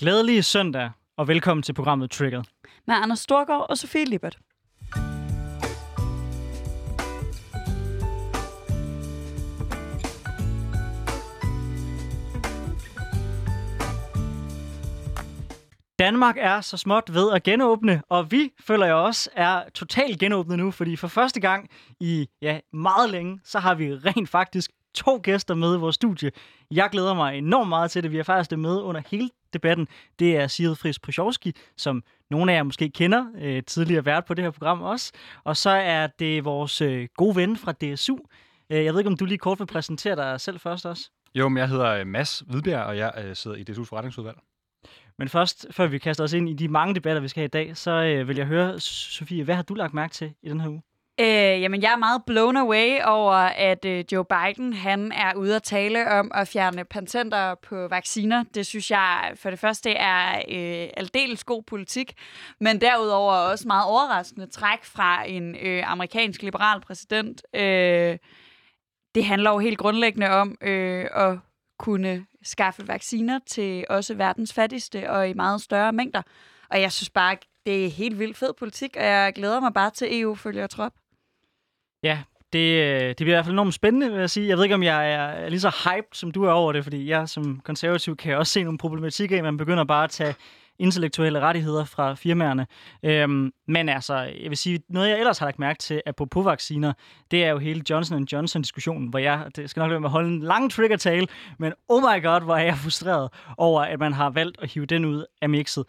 [0.00, 2.44] Glædelig søndag, og velkommen til programmet Triggered.
[2.86, 4.38] Med Anders Storgård og Sofie Lippert.
[15.98, 20.58] Danmark er så småt ved at genåbne, og vi føler jeg også er totalt genåbnet
[20.58, 21.70] nu, fordi for første gang
[22.00, 26.30] i ja, meget længe, så har vi rent faktisk to gæster med i vores studie.
[26.70, 28.12] Jeg glæder mig enormt meget til det.
[28.12, 29.88] Vi har faktisk det med under hele debatten.
[30.18, 34.34] Det er Sigrid Friis Prosjovski, som nogle af jer måske kender, øh, tidligere vært på
[34.34, 35.12] det her program også.
[35.44, 38.16] Og så er det vores øh, gode ven fra DSU.
[38.70, 41.10] Øh, jeg ved ikke, om du lige kort vil præsentere dig selv først også?
[41.34, 44.38] Jo, men jeg hedder Mads Hvidbjerg, og jeg øh, sidder i DSU's forretningsudvalg.
[45.18, 47.48] Men først, før vi kaster os ind i de mange debatter, vi skal have i
[47.48, 50.60] dag, så øh, vil jeg høre, Sofie, hvad har du lagt mærke til i den
[50.60, 50.82] her uge?
[51.20, 55.56] Øh, jamen, jeg er meget blown away over, at øh, Joe Biden han er ude
[55.56, 58.44] at tale om at fjerne patenter på vacciner.
[58.54, 62.12] Det synes jeg for det første er øh, aldeles god politik,
[62.60, 67.42] men derudover også meget overraskende træk fra en øh, amerikansk liberal præsident.
[67.54, 68.18] Øh,
[69.14, 71.38] det handler jo helt grundlæggende om øh, at
[71.78, 76.22] kunne skaffe vacciner til også verdens fattigste og i meget større mængder.
[76.70, 79.90] Og jeg synes bare, det er helt vildt fed politik, og jeg glæder mig bare
[79.90, 80.92] til EU følger trop.
[82.02, 82.18] Ja,
[82.52, 84.48] det, øh, det bliver i hvert fald enormt spændende, vil jeg sige.
[84.48, 87.08] Jeg ved ikke, om jeg er lige så hyped, som du er over det, fordi
[87.08, 90.34] jeg som konservativ kan også se nogle problematikker i, at man begynder bare at tage
[90.80, 92.66] intellektuelle rettigheder fra firmaerne.
[93.02, 96.92] Øhm, men altså, jeg vil sige, noget jeg ellers har lagt mærke til, apropos vacciner,
[97.30, 100.28] det er jo hele Johnson Johnson-diskussionen, hvor jeg, det skal nok være med at holde
[100.28, 101.26] en lang trigger-tale,
[101.58, 103.28] men oh my god, hvor er jeg frustreret
[103.58, 105.84] over, at man har valgt at hive den ud af mixet.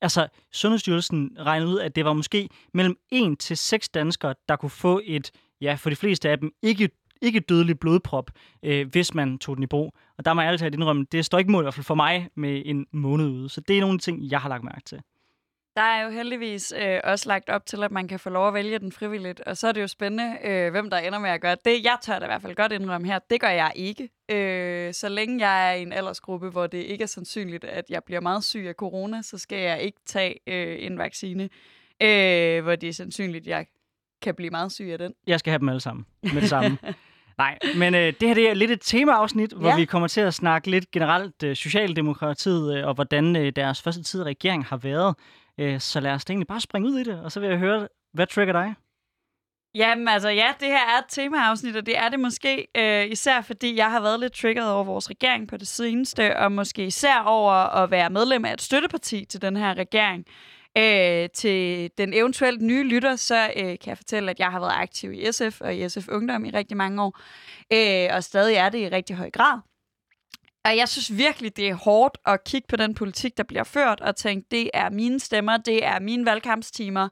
[0.00, 4.70] Altså, Sundhedsstyrelsen regnede ud, at det var måske mellem 1 til 6 danskere, der kunne
[4.70, 6.90] få et, ja, for de fleste af dem, ikke
[7.22, 8.30] ikke dødelig blodprop,
[8.62, 9.94] øh, hvis man tog den i brug.
[10.18, 12.28] Og der må jeg altid indrømme, det står ikke mål i hvert fald for mig
[12.34, 13.48] med en måned ude.
[13.48, 15.00] Så det er nogle af de ting, jeg har lagt mærke til.
[15.76, 18.54] Der er jo heldigvis øh, også lagt op til, at man kan få lov at
[18.54, 19.40] vælge den frivilligt.
[19.40, 21.84] Og så er det jo spændende, øh, hvem der ender med at gøre det.
[21.84, 24.08] Jeg tør da i hvert fald godt indrømme her, det gør jeg ikke.
[24.28, 28.04] Øh, så længe jeg er i en aldersgruppe, hvor det ikke er sandsynligt, at jeg
[28.04, 31.48] bliver meget syg af corona, så skal jeg ikke tage øh, en vaccine,
[32.02, 33.66] øh, hvor det er sandsynligt, at jeg
[34.22, 35.12] kan blive meget syg af den.
[35.26, 36.78] Jeg skal have dem alle sammen med det samme.
[37.38, 39.76] Nej, men øh, det her det er lidt et temaafsnit, hvor ja.
[39.76, 44.02] vi kommer til at snakke lidt generelt øh, Socialdemokratiet øh, og hvordan øh, deres første
[44.02, 45.14] tid i regering har været.
[45.58, 47.88] Øh, så lad os egentlig bare springe ud i det, og så vil jeg høre,
[48.12, 48.74] hvad trigger dig?
[49.74, 53.40] Jamen altså, ja, det her er et temaafsnit, og det er det måske øh, især,
[53.40, 57.22] fordi jeg har været lidt triggeret over vores regering på det seneste, og måske især
[57.22, 60.26] over at være medlem af et støtteparti til den her regering.
[60.78, 64.74] Øh, til den eventuelt nye lytter, så øh, kan jeg fortælle, at jeg har været
[64.74, 67.18] aktiv i SF og i SF Ungdom i rigtig mange år,
[67.72, 69.60] øh, og stadig er det i rigtig høj grad.
[70.64, 74.00] Og jeg synes virkelig, det er hårdt at kigge på den politik, der bliver ført,
[74.00, 77.08] og tænke, det er mine stemmer, det er mine valgkampstimer,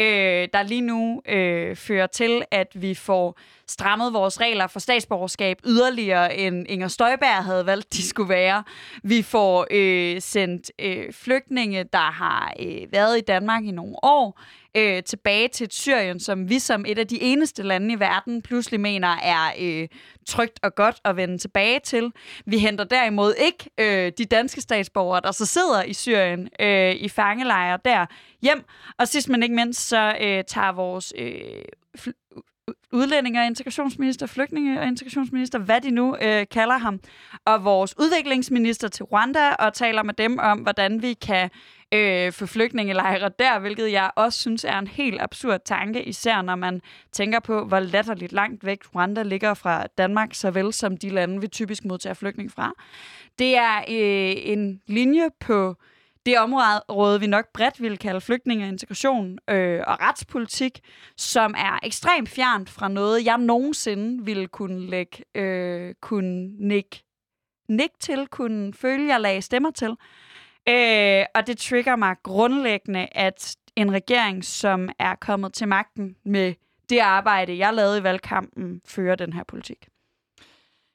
[0.00, 5.58] øh, der lige nu øh, fører til, at vi får strammet vores regler for statsborgerskab
[5.66, 8.64] yderligere, end Inger Støjberg havde valgt, de skulle være.
[9.02, 14.40] Vi får øh, sendt øh, flygtninge, der har øh, været i Danmark i nogle år,
[14.76, 18.80] øh, tilbage til Syrien, som vi som et af de eneste lande i verden pludselig
[18.80, 19.88] mener er øh,
[20.26, 22.12] trygt og godt at vende tilbage til.
[22.46, 27.08] Vi henter derimod ikke øh, de danske statsborgere, der så sidder i Syrien øh, i
[27.08, 28.06] fangelejre der
[28.42, 28.64] hjem.
[28.98, 31.32] Og sidst men ikke mindst, så øh, tager vores øh,
[32.92, 37.00] udlændinge- og integrationsminister, flygtninge- og integrationsminister, hvad de nu øh, kalder ham,
[37.44, 41.50] og vores udviklingsminister til Rwanda, og taler med dem om, hvordan vi kan
[41.94, 46.56] øh, få flygtningelejre der, hvilket jeg også synes er en helt absurd tanke, især når
[46.56, 46.80] man
[47.12, 51.48] tænker på, hvor latterligt langt væk Rwanda ligger fra Danmark, såvel som de lande, vi
[51.48, 52.72] typisk modtager flygtning fra.
[53.38, 55.76] Det er øh, en linje på
[56.28, 60.80] det område, vi nok bredt vil kalde flygtninge og integration øh, og retspolitik,
[61.16, 67.04] som er ekstremt fjernt fra noget, jeg nogensinde ville kunne lægge, øh, kunne nikke
[67.68, 69.90] nik til, kunne føle, jeg lagde stemmer til.
[70.68, 76.54] Øh, og det trigger mig grundlæggende, at en regering, som er kommet til magten med
[76.90, 79.88] det arbejde, jeg lavede i valgkampen, fører den her politik.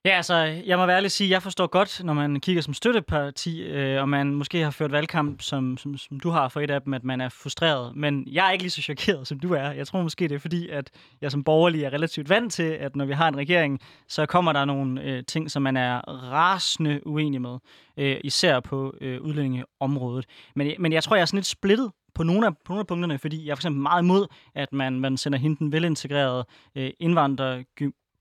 [0.06, 0.36] Ja, altså,
[0.66, 4.02] jeg må være ærlig at sige, jeg forstår godt, når man kigger som støtteparti, øh,
[4.02, 6.94] og man måske har ført valgkamp, som, som, som du har for et af dem,
[6.94, 7.96] at man er frustreret.
[7.96, 9.72] Men jeg er ikke lige så chokeret, som du er.
[9.72, 10.90] Jeg tror måske, det er fordi, at
[11.22, 14.54] jeg som borgerlig er relativt vant til, at når vi har en regering, så kommer
[14.54, 15.98] der nogle øh, ting, som man er
[16.32, 17.58] rasende uenig med,
[17.98, 20.26] øh, især på øh, udlændingeområdet.
[20.56, 22.88] Men, men jeg tror, jeg er sådan lidt splittet på nogle, af, på nogle af
[22.88, 26.46] punkterne, fordi jeg er for eksempel meget imod, at man, man sender hende den velintegrerede
[26.76, 27.64] øh, indvandrer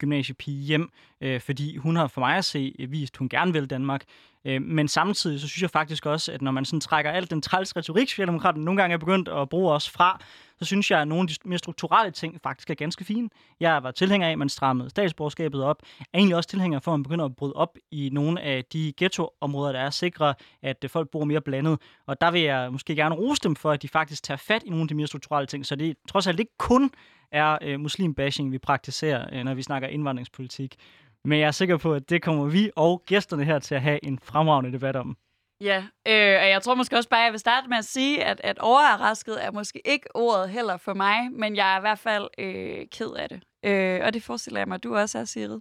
[0.03, 0.91] gymnasiepige hjem,
[1.21, 4.05] øh, fordi hun har for mig at se vist, at hun gerne vil Danmark.
[4.45, 7.43] Øh, men samtidig så synes jeg faktisk også, at når man sådan trækker alt den
[7.43, 10.21] træls retorik, Socialdemokraterne nogle gange er begyndt at bruge os fra,
[10.59, 13.29] så synes jeg, at nogle af de mere strukturelle ting faktisk er ganske fine.
[13.61, 15.77] Jeg var tilhænger af, at man strammede statsborgerskabet op.
[15.99, 18.65] Jeg er egentlig også tilhænger for, at man begynder at bryde op i nogle af
[18.65, 21.79] de ghettoområder, der er sikre, at øh, folk bor mere blandet.
[22.07, 24.71] Og der vil jeg måske gerne rose dem for, at de faktisk tager fat i
[24.71, 26.91] nogle af de mere strukturelle ting, så det trods alt ikke kun
[27.33, 30.77] er øh, muslimbashing, vi praktiserer, øh, når vi snakker indvandringspolitik.
[31.25, 34.05] Men jeg er sikker på, at det kommer vi og gæsterne her til at have
[34.05, 35.17] en fremragende debat om.
[35.61, 38.25] Ja, øh, og jeg tror måske også bare, at jeg vil starte med at sige,
[38.25, 41.99] at, at overrasket er måske ikke ordet heller for mig, men jeg er i hvert
[41.99, 43.43] fald øh, ked af det.
[43.65, 45.61] Øh, og det forestiller jeg mig, at du også er, Sigrid.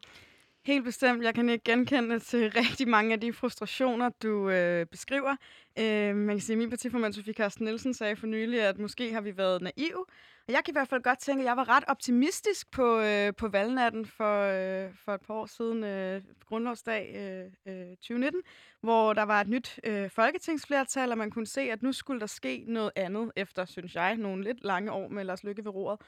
[0.65, 1.23] Helt bestemt.
[1.23, 5.35] Jeg kan ikke genkende til rigtig mange af de frustrationer, du øh, beskriver.
[5.79, 9.13] Øh, man kan sige, at min partiformand Sofie Carsten Nielsen sagde for nylig, at måske
[9.13, 10.05] har vi været naive.
[10.47, 13.33] Og jeg kan i hvert fald godt tænke, at jeg var ret optimistisk på, øh,
[13.37, 18.41] på valgnatten for, øh, for et par år siden, øh, grundlovsdag øh, øh, 2019,
[18.81, 22.27] hvor der var et nyt øh, folketingsflertal, og man kunne se, at nu skulle der
[22.27, 25.99] ske noget andet efter, synes jeg, nogle lidt lange år med Lars Lykke ved roret.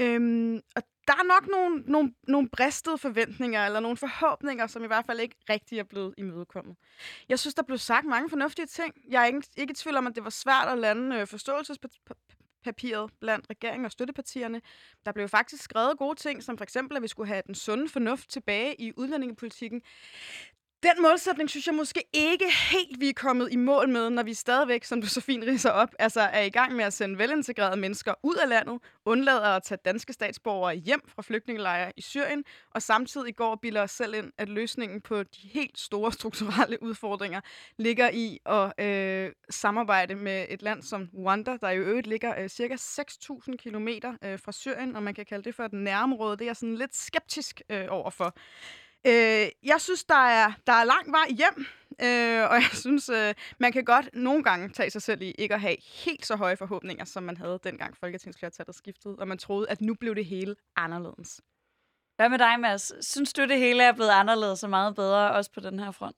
[0.00, 4.86] Øhm, og der er nok nogle, nogle, nogle bristede forventninger, eller nogle forhåbninger, som i
[4.86, 6.76] hvert fald ikke rigtig er blevet imødekommet.
[7.28, 8.94] Jeg synes, der blev sagt mange fornuftige ting.
[9.10, 12.39] Jeg er ikke, ikke i tvivl om, at det var svært at lande øh, forståelsespapiret
[13.20, 14.62] blandt regeringen og støttepartierne.
[15.06, 17.88] Der blev faktisk skrevet gode ting, som for eksempel, at vi skulle have den sunde
[17.88, 19.82] fornuft tilbage i udlændingepolitikken.
[20.82, 24.34] Den målsætning synes jeg måske ikke helt, vi er kommet i mål med, når vi
[24.34, 27.80] stadigvæk, som du så fint riser op, altså er i gang med at sende velintegrerede
[27.80, 32.82] mennesker ud af landet, undlader at tage danske statsborgere hjem fra flygtningelejre i Syrien, og
[32.82, 37.40] samtidig går og bilder os selv ind, at løsningen på de helt store strukturelle udfordringer
[37.78, 42.48] ligger i at øh, samarbejde med et land som Rwanda, der i øvrigt ligger øh,
[42.48, 43.88] cirka 6.000 km
[44.24, 46.36] øh, fra Syrien, og man kan kalde det for et nærområde.
[46.36, 48.34] Det er jeg sådan lidt skeptisk øh, overfor.
[49.06, 51.66] Øh, jeg synes, der er, der er lang vej hjem,
[52.02, 55.54] øh, og jeg synes, øh, man kan godt nogle gange tage sig selv i ikke
[55.54, 59.70] at have helt så høje forhåbninger, som man havde dengang Folketingsflertallet skiftede, og man troede,
[59.70, 61.40] at nu blev det hele anderledes.
[62.16, 63.06] Hvad med dig, Mads?
[63.06, 66.16] Synes du, det hele er blevet anderledes og meget bedre, også på den her front?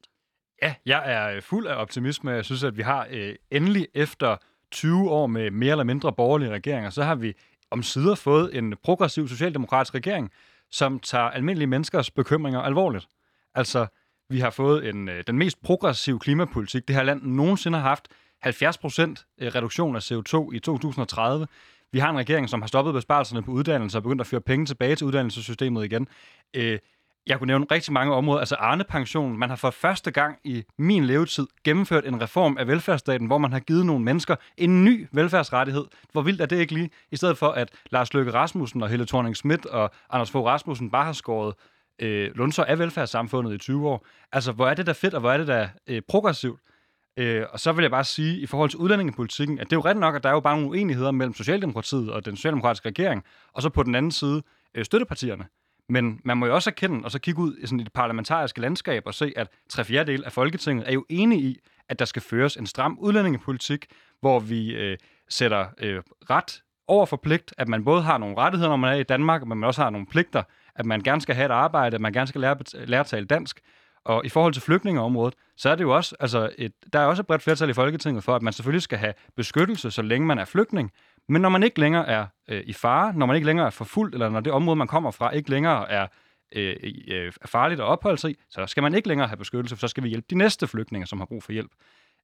[0.63, 2.31] Ja, jeg er øh, fuld af optimisme.
[2.31, 4.37] Jeg synes, at vi har øh, endelig efter
[4.71, 7.35] 20 år med mere eller mindre borgerlige regeringer, så har vi
[7.71, 10.31] om sider fået en progressiv socialdemokratisk regering,
[10.73, 13.09] som tager almindelige menneskers bekymringer alvorligt.
[13.55, 13.87] Altså,
[14.29, 18.09] vi har fået en, øh, den mest progressive klimapolitik, det her land nogensinde har haft.
[18.43, 21.47] 70 procent øh, reduktion af CO2 i 2030.
[21.93, 24.67] Vi har en regering, som har stoppet besparelserne på uddannelse og begyndt at føre penge
[24.67, 26.09] tilbage til uddannelsessystemet igen.
[26.55, 26.79] Øh,
[27.27, 28.41] jeg kunne nævne rigtig mange områder.
[28.41, 29.39] Altså Arne-pensionen.
[29.39, 33.53] Man har for første gang i min levetid gennemført en reform af velfærdsstaten, hvor man
[33.53, 35.85] har givet nogle mennesker en ny velfærdsrettighed.
[36.13, 36.91] Hvor vildt er det ikke lige?
[37.11, 40.91] I stedet for, at Lars Løkke Rasmussen og Helle thorning Schmidt og Anders Fogh Rasmussen
[40.91, 41.55] bare har skåret
[41.99, 44.07] øh, lunser af velfærdssamfundet i 20 år.
[44.33, 46.61] Altså, hvor er det da fedt, og hvor er det da øh, progressivt?
[47.17, 49.85] Øh, og så vil jeg bare sige, i forhold til udlændingepolitikken, at det er jo
[49.85, 53.25] ret nok, at der er jo bare nogle uenigheder mellem Socialdemokratiet og den socialdemokratiske regering,
[53.53, 54.43] og så på den anden side
[54.75, 55.45] øh, støttepartierne.
[55.89, 59.03] Men man må jo også erkende, og så kigge ud i sådan et parlamentariske landskab
[59.07, 61.59] og se, at tre fjerdedel af Folketinget er jo enige i,
[61.89, 63.87] at der skal føres en stram udlændingepolitik,
[64.21, 64.99] hvor vi øh,
[65.29, 68.97] sætter øh, ret over for pligt, at man både har nogle rettigheder, når man er
[68.97, 70.43] i Danmark, men man også har nogle pligter,
[70.75, 73.27] at man gerne skal have et arbejde, at man gerne skal lære, lære at tale
[73.27, 73.61] dansk.
[74.05, 77.23] Og i forhold til flygtningeområdet, så er det jo også, altså et, der er også
[77.23, 80.39] et bredt flertal i Folketinget for, at man selvfølgelig skal have beskyttelse, så længe man
[80.39, 80.93] er flygtning,
[81.29, 84.15] men når man ikke længere er øh, i fare, når man ikke længere er forfulgt,
[84.15, 86.07] eller når det område, man kommer fra, ikke længere er
[86.57, 86.77] øh,
[87.09, 89.89] øh, farligt at opholde sig i, så skal man ikke længere have beskyttelse, for så
[89.89, 91.71] skal vi hjælpe de næste flygtninge, som har brug for hjælp.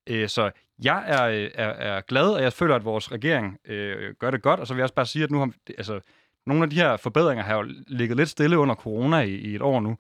[0.07, 0.51] Øh, så
[0.83, 4.43] jeg er, øh, er, er glad, og jeg føler, at vores regering øh, gør det
[4.43, 6.01] godt, og så vil jeg også bare sige, at nu har, altså,
[6.47, 9.63] nogle af de her forbedringer har jo ligget lidt stille under corona i, i et
[9.63, 9.97] år nu.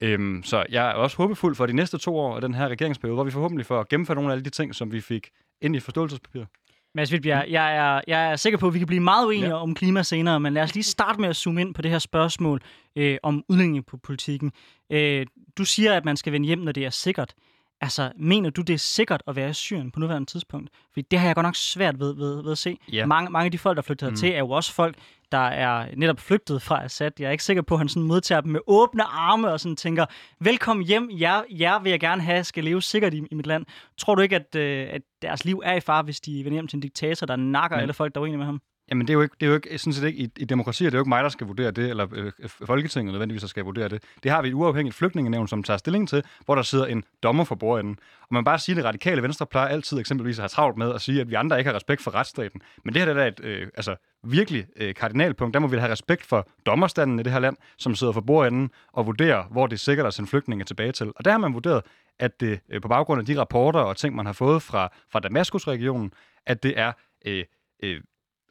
[0.00, 3.14] Øhm, så jeg er også håbefuld for de næste to år af den her regeringsperiode,
[3.14, 5.28] hvor vi forhåbentlig får gennemført nogle af alle de ting, som vi fik
[5.60, 6.46] ind i forståelsespapiret.
[6.94, 9.54] Mads Vildbjerg, jeg er, jeg er sikker på, at vi kan blive meget uenige ja.
[9.62, 11.98] om klima senere, men lad os lige starte med at zoome ind på det her
[11.98, 12.60] spørgsmål
[12.96, 14.52] øh, om udlændingepolitikken.
[14.92, 15.26] Øh,
[15.58, 17.34] du siger, at man skal vende hjem, når det er sikkert.
[17.80, 20.70] Altså, mener du, det er sikkert at være i Syrien på nuværende tidspunkt?
[20.92, 22.78] Fordi det har jeg godt nok svært ved, ved, ved at se.
[22.92, 23.06] Ja.
[23.06, 24.16] Mange, mange af de folk, der flytter mm.
[24.16, 24.96] til, er jo også folk,
[25.32, 27.10] der er netop flygtet fra Assad.
[27.18, 29.76] Jeg er ikke sikker på, at han sådan modtager dem med åbne arme og sådan
[29.76, 30.06] tænker,
[30.40, 33.66] velkommen hjem, jer, jer vil jeg gerne have, skal leve sikkert i, i mit land.
[33.98, 36.68] Tror du ikke, at, øh, at deres liv er i fare, hvis de vender hjem
[36.68, 37.82] til en diktator, der nakker Men.
[37.82, 38.60] alle folk, der er uenige med ham?
[38.90, 40.90] Jamen, det er jo ikke, det er jo ikke sådan set ikke, i, i demokratier,
[40.90, 42.32] det er jo ikke mig, der skal vurdere det, eller øh,
[42.66, 44.02] Folketinget nødvendigvis, der skal vurdere det.
[44.22, 47.44] Det har vi et uafhængigt flygtningenævn, som tager stilling til, hvor der sidder en dommer
[47.44, 47.98] for bordenden.
[48.20, 50.94] Og man bare sige, at det radikale venstre plejer altid eksempelvis at have travlt med
[50.94, 52.60] at sige, at vi andre ikke har respekt for retsstaten.
[52.84, 53.96] Men det her det er et øh, altså,
[54.30, 55.54] virkelig øh, kardinalpunkt.
[55.54, 58.70] Der må vi have respekt for dommerstanden i det her land, som sidder for bordenden
[58.92, 61.12] og vurderer, hvor det er sikkert at sende flygtninge tilbage til.
[61.16, 61.82] Og der har man vurderet,
[62.18, 65.20] at det øh, på baggrund af de rapporter og ting, man har fået fra, fra
[65.20, 66.12] Damaskus-regionen,
[66.46, 66.92] at det er
[67.26, 67.44] øh,
[67.82, 68.00] øh,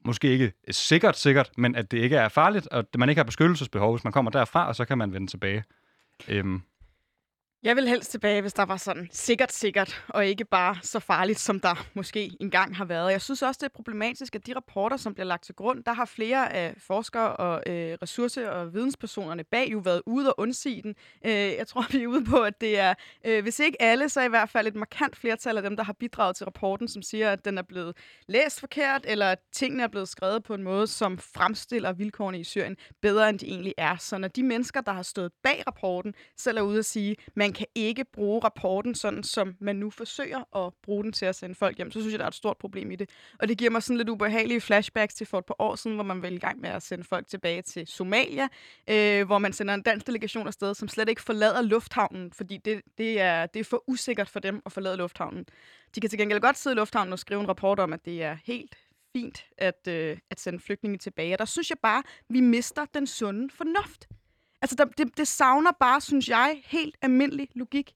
[0.05, 3.25] måske ikke sikkert sikkert, men at det ikke er farligt, og at man ikke har
[3.25, 5.63] beskyttelsesbehov, hvis man kommer derfra, og så kan man vende tilbage.
[6.27, 6.61] Øhm,
[7.65, 11.39] jeg vil helst tilbage, hvis der var sådan sikkert sikkert, og ikke bare så farligt,
[11.39, 13.11] som der måske engang har været.
[13.11, 15.93] Jeg synes også, det er problematisk, at de rapporter, som bliver lagt til grund, der
[15.93, 20.81] har flere af forskere og øh, ressource- og videnspersonerne bag jo været ude og undsige
[20.81, 20.95] den.
[21.25, 22.93] Øh, jeg tror, vi er ude på, at det er,
[23.25, 25.93] øh, hvis ikke alle, så i hvert fald et markant flertal af dem, der har
[25.93, 29.87] bidraget til rapporten, som siger, at den er blevet læst forkert, eller at tingene er
[29.87, 33.97] blevet skrevet på en måde, som fremstiller vilkårene i Syrien bedre, end de egentlig er.
[33.97, 37.54] Så når de mennesker, der har stået bag rapporten, selv er ude at sige, man
[37.55, 41.55] kan ikke bruge rapporten sådan, som man nu forsøger at bruge den til at sende
[41.55, 43.09] folk hjem, så synes jeg, der er et stort problem i det.
[43.39, 46.03] Og det giver mig sådan lidt ubehagelige flashbacks til for et par år siden, hvor
[46.03, 48.47] man var i gang med at sende folk tilbage til Somalia,
[48.89, 52.81] øh, hvor man sender en dansk delegation afsted, som slet ikke forlader lufthavnen, fordi det,
[52.97, 55.45] det, er, det er for usikkert for dem at forlade lufthavnen.
[55.95, 58.23] De kan til gengæld godt sidde i lufthavnen og skrive en rapport om, at det
[58.23, 58.75] er helt
[59.13, 61.35] fint at, øh, at sende flygtninge tilbage.
[61.35, 64.07] Og der synes jeg bare, vi mister den sunde fornuft.
[64.65, 67.95] Altså, der, det, det savner bare, synes jeg, helt almindelig logik.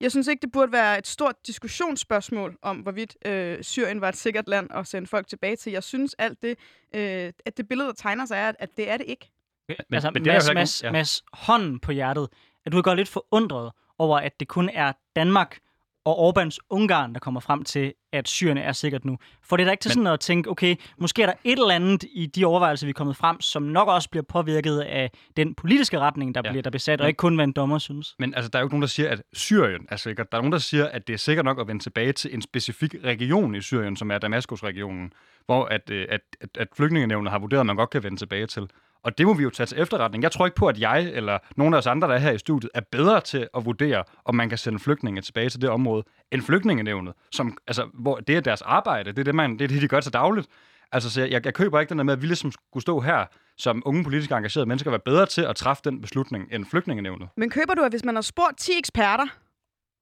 [0.00, 4.16] Jeg synes ikke, det burde være et stort diskussionsspørgsmål om, hvorvidt øh, Syrien var et
[4.16, 5.72] sikkert land at sende folk tilbage til.
[5.72, 6.58] Jeg synes alt det,
[6.94, 9.30] øh, at det billede, der tegner sig, er, at, at det er det ikke.
[9.68, 10.92] Men, altså, men det Mads, er Mads, ja.
[10.92, 12.28] Mads, hånden på hjertet,
[12.66, 15.58] at du er godt lidt forundret over, at det kun er Danmark,
[16.04, 19.18] og Orbans Ungarn, der kommer frem til, at Syrien er sikkert nu.
[19.42, 19.94] For det er da ikke til Men...
[19.94, 22.94] sådan at tænke, okay, måske er der et eller andet i de overvejelser, vi er
[22.94, 26.50] kommet frem, som nok også bliver påvirket af den politiske retning, der ja.
[26.50, 28.14] bliver der besat, og ikke kun, hvad en dommer synes.
[28.18, 30.32] Men altså, der er jo ikke nogen, der siger, at Syrien er sikkert.
[30.32, 32.42] Der er nogen, der siger, at det er sikkert nok at vende tilbage til en
[32.42, 35.12] specifik region i Syrien, som er Damaskus-regionen,
[35.46, 38.46] hvor at, øh, at, at, at flygtningenævnet har vurderet, at man godt kan vende tilbage
[38.46, 38.68] til.
[39.04, 40.22] Og det må vi jo tage til efterretning.
[40.22, 42.38] Jeg tror ikke på, at jeg eller nogen af os andre, der er her i
[42.38, 46.04] studiet, er bedre til at vurdere, om man kan sende flygtninge tilbage til det område,
[46.32, 49.12] end flygtningenevnet, som, altså, hvor det er deres arbejde.
[49.12, 50.48] Det er det, man, det, er det de gør til dagligt.
[50.92, 53.24] Altså, så jeg, jeg køber ikke den der med, at vi ligesom skulle stå her
[53.58, 57.28] som unge politisk engagerede mennesker, være bedre til at træffe den beslutning end flygtningenevnet.
[57.36, 59.26] Men køber du, at hvis man har spurgt 10 eksperter,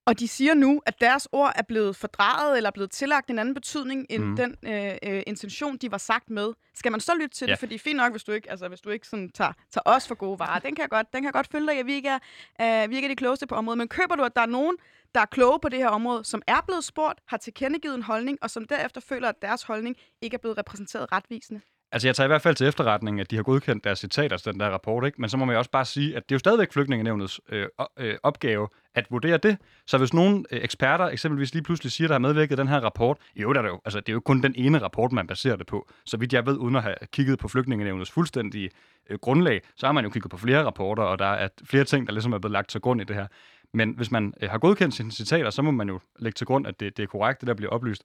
[0.06, 3.54] og de siger nu, at deres ord er blevet fordraget eller blevet tillagt en anden
[3.54, 4.36] betydning end mm.
[4.36, 6.52] den øh, øh, intention, de var sagt med.
[6.74, 7.52] Skal man så lytte til ja.
[7.52, 7.58] det?
[7.58, 10.14] Fordi fint nok, hvis du ikke, altså, hvis du ikke sådan, tager, tager os for
[10.14, 10.58] gode varer.
[10.58, 12.18] Den kan jeg godt, den kan jeg godt følge dig, at vi ikke,
[12.58, 13.78] er, øh, vi ikke er de klogeste på området.
[13.78, 14.76] Men køber du, at der er nogen,
[15.14, 18.38] der er kloge på det her område, som er blevet spurgt, har tilkendegivet en holdning,
[18.42, 21.60] og som derefter føler, at deres holdning ikke er blevet repræsenteret retvisende?
[21.92, 24.52] Altså, jeg tager i hvert fald til efterretning, at de har godkendt deres citater til
[24.52, 25.20] den der rapport, ikke?
[25.20, 27.66] Men så må man jo også bare sige, at det er jo stadigvæk flygtningenevnets øh,
[27.98, 29.58] øh, opgave at vurdere det.
[29.86, 33.16] Så hvis nogle øh, eksperter eksempelvis lige pludselig siger, der har medvirket den her rapport,
[33.36, 35.56] jo, der er det jo, altså, det er jo kun den ene rapport, man baserer
[35.56, 35.88] det på.
[36.06, 38.70] Så vidt jeg ved, uden at have kigget på flygtningenevnets fuldstændige
[39.10, 42.06] øh, grundlag, så har man jo kigget på flere rapporter, og der er flere ting,
[42.06, 43.26] der ligesom er blevet lagt til grund i det her.
[43.74, 46.66] Men hvis man øh, har godkendt sine citater, så må man jo lægge til grund,
[46.66, 48.02] at det, det er korrekt, det der bliver oplyst.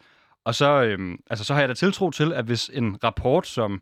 [0.47, 3.81] Og så, øh, altså, så har jeg da tiltro til, at hvis en rapport, som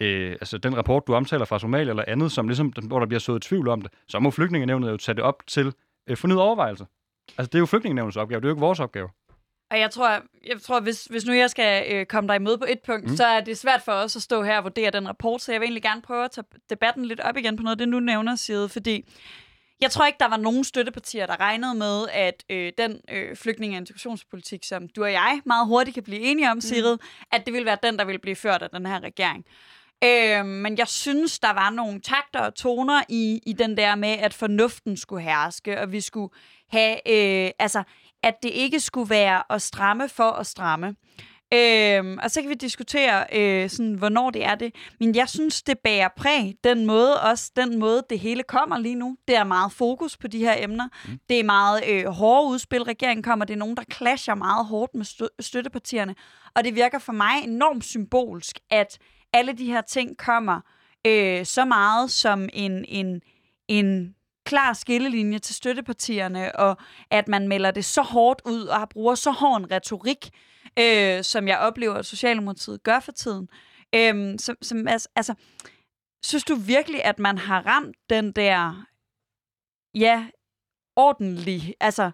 [0.00, 3.20] øh, altså den rapport, du omtaler fra Somalia eller andet, som ligesom, hvor der bliver
[3.20, 5.72] sået tvivl om det, så må flygtningenevnet jo tage det op til
[6.06, 6.86] øh, fornyet overvejelse.
[7.28, 9.08] Altså, det er jo flygtningenevnets opgave, det er jo ikke vores opgave.
[9.70, 10.08] Og jeg tror,
[10.46, 13.16] jeg tror hvis, hvis nu jeg skal øh, komme dig imod på et punkt, mm.
[13.16, 15.60] så er det svært for os at stå her og vurdere den rapport, så jeg
[15.60, 18.34] vil egentlig gerne prøve at tage debatten lidt op igen på noget, det nu nævner,
[18.34, 19.08] Side, fordi
[19.80, 23.76] jeg tror ikke, der var nogen støttepartier, der regnede med, at øh, den øh, flygtninge-
[23.76, 27.26] og integrationspolitik, som du og jeg meget hurtigt kan blive enige om, Sigrid, mm.
[27.32, 29.44] at det ville være den, der ville blive ført af den her regering.
[30.04, 34.08] Øh, men jeg synes, der var nogle takter og toner i, i den der med,
[34.08, 36.34] at fornuften skulle herske, og vi skulle
[36.70, 37.82] have, øh, altså,
[38.22, 40.96] at det ikke skulle være at stramme for at stramme.
[41.54, 44.74] Øhm, og så kan vi diskutere, øh, sådan, hvornår det er det.
[45.00, 46.54] Men jeg synes, det bærer præg.
[46.64, 49.16] Den måde, også den måde, det hele kommer lige nu.
[49.28, 50.88] Det er meget fokus på de her emner.
[51.08, 51.18] Mm.
[51.28, 53.44] Det er meget øh, hårde udspil, regeringen kommer.
[53.44, 56.14] Det er nogen, der clasher meget hårdt med stø- støttepartierne.
[56.56, 58.98] Og det virker for mig enormt symbolsk, at
[59.32, 60.60] alle de her ting kommer
[61.06, 63.20] øh, så meget som en, en,
[63.68, 66.76] en klar skillelinje til støttepartierne, og
[67.10, 70.30] at man melder det så hårdt ud og har bruger så hård en retorik,
[70.78, 73.48] øh, som jeg oplever, at Socialdemokratiet gør for tiden.
[73.94, 75.34] Øh, som, som, altså, altså,
[76.22, 78.86] synes du virkelig, at man har ramt den der,
[79.94, 80.26] ja,
[80.96, 82.10] ordentlig, altså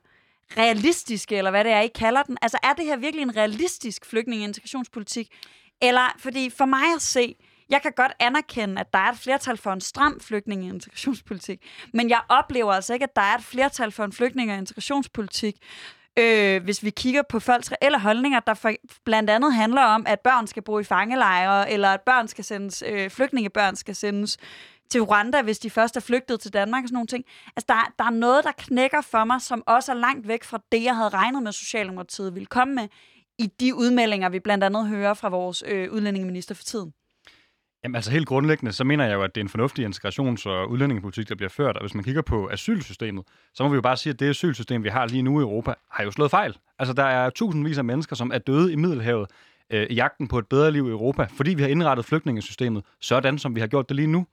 [0.57, 2.39] realistiske, eller hvad det er, I kalder den?
[2.43, 5.29] Altså, er det her virkelig en realistisk flygtninge- integrationspolitik?
[5.83, 7.37] Eller, fordi for mig at se,
[7.69, 11.61] jeg kan godt anerkende, at der er et flertal for en stram flygtninge- og integrationspolitik,
[11.93, 15.57] men jeg oplever altså ikke, at der er et flertal for en flygtninge- og integrationspolitik,
[16.19, 18.73] øh, hvis vi kigger på folks reelle holdninger, der for,
[19.05, 22.85] blandt andet handler om, at børn skal bo i fangelejre, eller at børn skal sendes,
[22.87, 24.39] øh, flygtningebørn skal sendes
[24.91, 27.25] til Rwanda, hvis de først er flygtet til Danmark og sådan nogle ting.
[27.57, 30.63] Altså, der, der er noget, der knækker for mig, som også er langt væk fra
[30.73, 32.89] det, jeg havde regnet med, Socialdemokratiet ville komme med
[33.39, 36.93] i de udmeldinger, vi blandt andet hører fra vores øh, udlændingeminister for tiden.
[37.85, 40.71] Jamen altså helt grundlæggende, så mener jeg jo, at det er en fornuftig integrations- og
[40.71, 41.77] udlændingepolitik, der bliver ført.
[41.77, 43.25] Og hvis man kigger på asylsystemet,
[43.55, 45.75] så må vi jo bare sige, at det asylsystem, vi har lige nu i Europa,
[45.91, 46.57] har jo slået fejl.
[46.79, 49.31] Altså der er tusindvis af mennesker, som er døde i Middelhavet
[49.71, 53.39] øh, i jagten på et bedre liv i Europa, fordi vi har indrettet flygtningesystemet sådan,
[53.39, 54.27] som vi har gjort det lige nu.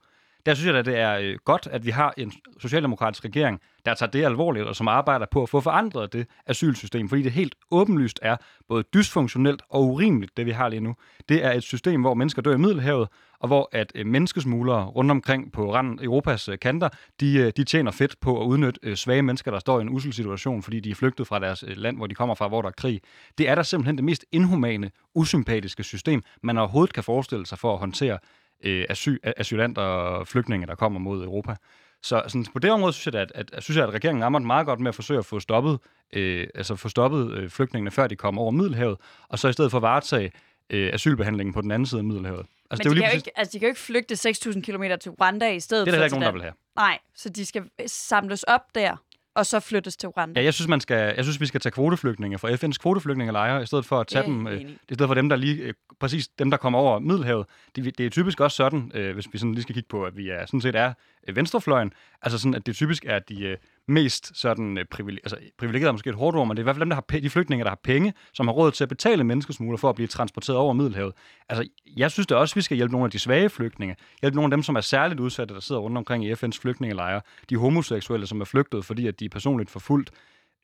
[0.46, 3.94] Der synes jeg, at det er øh, godt, at vi har en socialdemokratisk regering, der
[3.94, 7.54] tager det alvorligt, og som arbejder på at få forandret det asylsystem, fordi det helt
[7.70, 8.36] åbenlyst er
[8.68, 10.94] både dysfunktionelt og urimeligt, det vi har lige nu.
[11.28, 13.08] Det er et system, hvor mennesker dør i Middelhavet,
[13.40, 16.88] og hvor at øh, menneskesmuglere rundt omkring på randen Europas øh, kanter,
[17.20, 20.62] de, de tjener fedt på at udnytte svage mennesker, der står i en usel situation,
[20.62, 23.00] fordi de er flygtet fra deres land, hvor de kommer fra, hvor der er krig.
[23.38, 27.72] Det er der simpelthen det mest inhumane, usympatiske system, man overhovedet kan forestille sig for
[27.72, 28.18] at håndtere
[28.64, 31.54] øh, asyl, asylanter og flygtninge, der kommer mod Europa.
[32.02, 34.38] Så sådan, på det område synes jeg, at, at, at, synes jeg, at regeringen rammer
[34.38, 35.78] meget godt med at forsøge at få stoppet,
[36.12, 38.96] øh, altså få stoppet øh, flygtningene, før de kommer over Middelhavet,
[39.28, 40.32] og så i stedet for varetage
[40.70, 42.46] øh, asylbehandlingen på den anden side af Middelhavet.
[42.70, 43.26] Altså, Men de, kan præcis...
[43.26, 45.98] ikke, altså, de kan jo ikke flygte 6.000 km til Rwanda i stedet Det er
[45.98, 46.54] der ikke nogen, der vil have.
[46.76, 48.96] Nej, så de skal samles op der
[49.40, 50.40] og så flyttes til Rwanda.
[50.40, 53.66] Ja, jeg synes, man skal, jeg synes, vi skal tage kvoteflygtninge fra FN's kvoteflygtningelejre, i
[53.66, 56.28] stedet for at tage ja, dem, øh, i stedet for dem, der lige, øh, præcis
[56.28, 57.46] dem, der kommer over Middelhavet.
[57.76, 60.16] Det, det er typisk også sådan, øh, hvis vi sådan lige skal kigge på, at
[60.16, 60.92] vi er, sådan set er
[61.28, 63.56] Øh, venstrefløjen, altså sådan, at det typisk er de, øh,
[63.90, 66.76] mest sådan øh, altså, privilegerede, er måske et hårdt ord, men det er i hvert
[66.76, 68.88] fald dem, der har p- de flygtninge, der har penge, som har råd til at
[68.88, 71.12] betale menneskesmugler for at blive transporteret over Middelhavet.
[71.48, 73.96] Altså, jeg synes da også, at vi skal hjælpe nogle af de svage flygtninge.
[74.20, 77.20] Hjælpe nogle af dem, som er særligt udsatte, der sidder rundt omkring i FN's flygtningelejre.
[77.50, 80.10] De homoseksuelle, som er flygtet, fordi at de er personligt forfulgt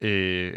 [0.00, 0.54] øh,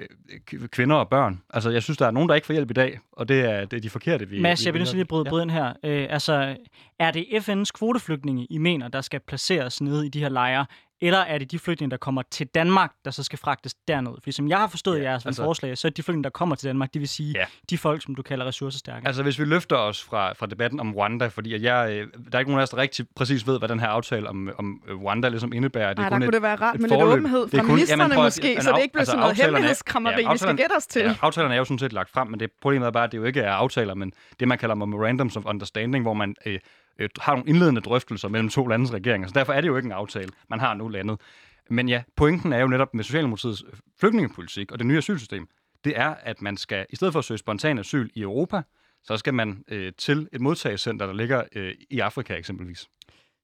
[0.71, 1.41] kvinder og børn.
[1.49, 3.65] Altså, jeg synes, der er nogen, der ikke får hjælp i dag, og det er,
[3.65, 4.41] det er de forkerte, vi...
[4.41, 5.73] Mads, jeg vil lige bryde, bryde ind her.
[5.83, 6.57] Øh, altså,
[6.99, 10.65] er det FN's kvoteflygtninge, I mener, der skal placeres nede i de her lejre,
[11.01, 14.11] eller er det de flygtninge, der kommer til Danmark, der så skal fragtes derned?
[14.23, 16.55] Fordi som jeg har forstået ja, jeres altså, forslag, så er de flygtninge, der kommer
[16.55, 17.45] til Danmark, det vil sige ja.
[17.69, 19.07] de folk, som du kalder ressourcestærke.
[19.07, 22.37] Altså hvis vi løfter os fra, fra debatten om Rwanda, fordi at jeg, øh, der
[22.37, 24.81] er ikke nogen af os, der rigtig præcis ved, hvad den her aftale om, om
[24.89, 25.93] Rwanda ligesom indebærer.
[25.93, 28.15] Det er Ej, kun der et, kunne det være rart med lidt åbenhed fra ministerne
[28.15, 30.87] måske, at, så det ikke bliver altså, sådan noget hemmelighedskrammeri, ja, vi skal gætte os
[30.87, 31.01] til.
[31.01, 33.17] Ja, aftalerne er jo sådan set lagt frem, men det problemet er bare, at det
[33.17, 36.59] jo ikke er aftaler, men det man kalder memorandums of understanding, hvor man øh,
[36.99, 39.27] øh, har nogle indledende drøftelser mellem to landes regeringer.
[39.27, 40.29] Så derfor er det jo ikke en aftale.
[40.49, 41.21] Man har nu landet.
[41.69, 43.63] Men ja, pointen er jo netop med Socialdemokratiets
[43.99, 45.47] flygtningepolitik og det nye asylsystem,
[45.83, 48.61] det er, at man skal, i stedet for at søge spontan asyl i Europa,
[49.03, 52.87] så skal man øh, til et modtagelsescenter, der ligger øh, i Afrika eksempelvis.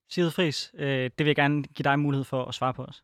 [0.10, 3.04] Sigrid Friis, øh, det vil jeg gerne give dig mulighed for at svare på os.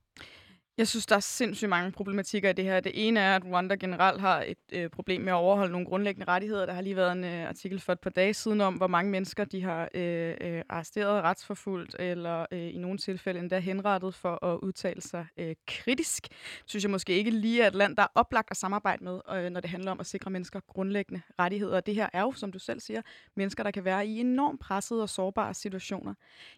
[0.78, 2.80] Jeg synes, der er sindssygt mange problematikker i det her.
[2.80, 6.28] Det ene er, at Rwanda generelt har et øh, problem med at overholde nogle grundlæggende
[6.28, 6.66] rettigheder.
[6.66, 9.12] Der har lige været en øh, artikel for et par dage siden om, hvor mange
[9.12, 14.46] mennesker de har øh, øh, arresteret, retsforfulgt eller øh, i nogle tilfælde endda henrettet for
[14.46, 16.30] at udtale sig øh, kritisk.
[16.30, 19.20] Det synes jeg måske ikke lige er et land, der er oplagt at samarbejde med,
[19.36, 21.76] øh, når det handler om at sikre mennesker grundlæggende rettigheder.
[21.76, 23.02] Og det her er jo, som du selv siger,
[23.36, 26.14] mennesker, der kan være i enormt pressede og sårbare situationer.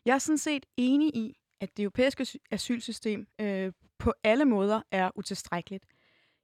[0.06, 3.72] Jeg er sådan set enig i, at det europæiske asylsystem øh,
[4.04, 5.86] på alle måder er utilstrækkeligt.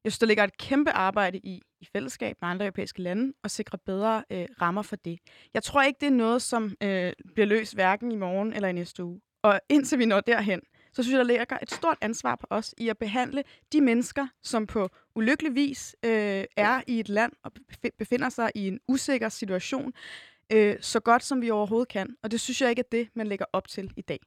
[0.04, 3.52] Jeg synes, der ligger et kæmpe arbejde i, i fællesskab med andre europæiske lande, og
[3.52, 5.20] sikre bedre øh, rammer for det.
[5.54, 8.72] Jeg tror ikke, det er noget, som øh, bliver løst hverken i morgen eller i
[8.72, 9.22] næste uge.
[9.44, 10.62] Og indtil vi når derhen,
[10.94, 13.44] så synes jeg, der ligger et stort ansvar på os i at behandle
[13.74, 17.52] de mennesker, som på ulykkelig vis øh, er i et land og
[17.98, 19.94] befinder sig i en usikker situation,
[20.52, 22.16] øh, så godt som vi overhovedet kan.
[22.24, 24.20] Og det synes jeg ikke er det, man lægger op til i dag.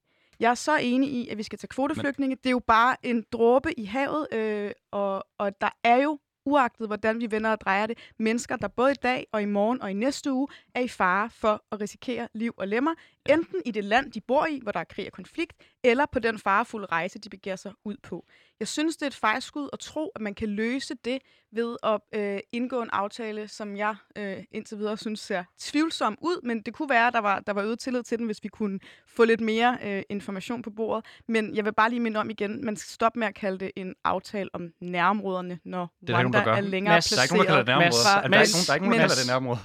[0.43, 2.37] Jeg er så enig i, at vi skal tage kvoteflygtninge.
[2.37, 6.87] Det er jo bare en dråbe i havet, øh, og, og der er jo uagtet
[6.87, 9.91] hvordan vi vender og drejer det, mennesker, der både i dag og i morgen og
[9.91, 12.95] i næste uge er i fare for at risikere liv og lemmer,
[13.29, 15.53] enten i det land, de bor i, hvor der er krig og konflikt,
[15.85, 18.27] eller på den farefulde rejse, de begiver sig ud på.
[18.61, 21.19] Jeg synes, det er et fejlskud at tro, at man kan løse det
[21.53, 26.47] ved at øh, indgå en aftale, som jeg øh, indtil videre synes ser tvivlsom ud,
[26.47, 28.49] men det kunne være, at der var, der var øget tillid til den, hvis vi
[28.49, 31.05] kunne få lidt mere øh, information på bordet.
[31.29, 33.71] Men jeg vil bare lige minde om igen, man skal stoppe med at kalde det
[33.77, 37.31] en aftale om nærområderne, når det er Rwanda er, er længere Mads, placeret.
[37.31, 38.65] Der er ikke nogen, der kalder det nærområder.
[38.67, 39.59] der er ikke nogen, der kalder det nærområde.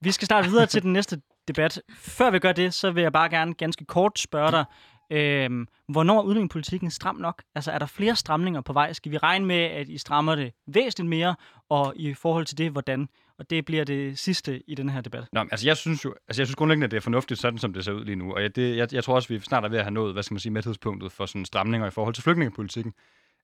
[0.00, 1.82] Vi skal starte videre til den næste debat.
[1.96, 4.64] Før vi gør det, så vil jeg bare gerne ganske kort spørge dig,
[5.10, 7.42] Øhm, hvornår er udlændingepolitikken stram nok?
[7.54, 8.92] Altså, er der flere stramninger på vej?
[8.92, 11.34] Skal vi regne med, at I strammer det væsentligt mere,
[11.68, 13.08] og i forhold til det, hvordan?
[13.38, 15.24] Og det bliver det sidste i den her debat.
[15.32, 17.72] Nå, altså jeg synes jo, altså jeg synes grundlæggende, at det er fornuftigt, sådan som
[17.72, 18.34] det ser ud lige nu.
[18.34, 20.22] Og jeg, det, jeg, jeg tror også, vi snart er ved at have nået, hvad
[20.22, 22.92] skal man sige, mæthedspunktet for sådan stramninger i forhold til flygtningepolitikken.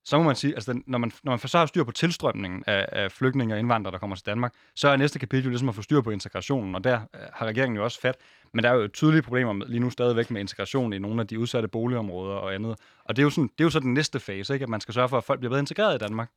[0.04, 2.86] Så må man sige, altså når man, når man forsøger har styr på tilstrømningen af,
[2.92, 5.74] af flygtninge og indvandrere, der kommer til Danmark, så er næste kapitel jo ligesom at
[5.74, 8.16] få styr på integrationen, og der øh, har regeringen jo også fat.
[8.54, 11.26] Men der er jo tydelige problemer med, lige nu stadigvæk med integration i nogle af
[11.26, 12.76] de udsatte boligområder og andet.
[13.04, 14.62] Og det er jo, sådan, det er jo så den næste fase, ikke?
[14.62, 16.30] at man skal sørge for, at folk bliver bedre integreret i Danmark.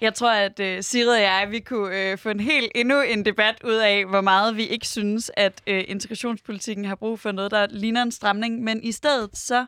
[0.00, 3.00] Jeg tror, at øh, uh, Sigrid og jeg, vi kunne uh, få en helt endnu
[3.00, 7.32] en debat ud af, hvor meget vi ikke synes, at uh, integrationspolitikken har brug for
[7.32, 8.62] noget, der ligner en stramning.
[8.62, 9.66] Men i stedet så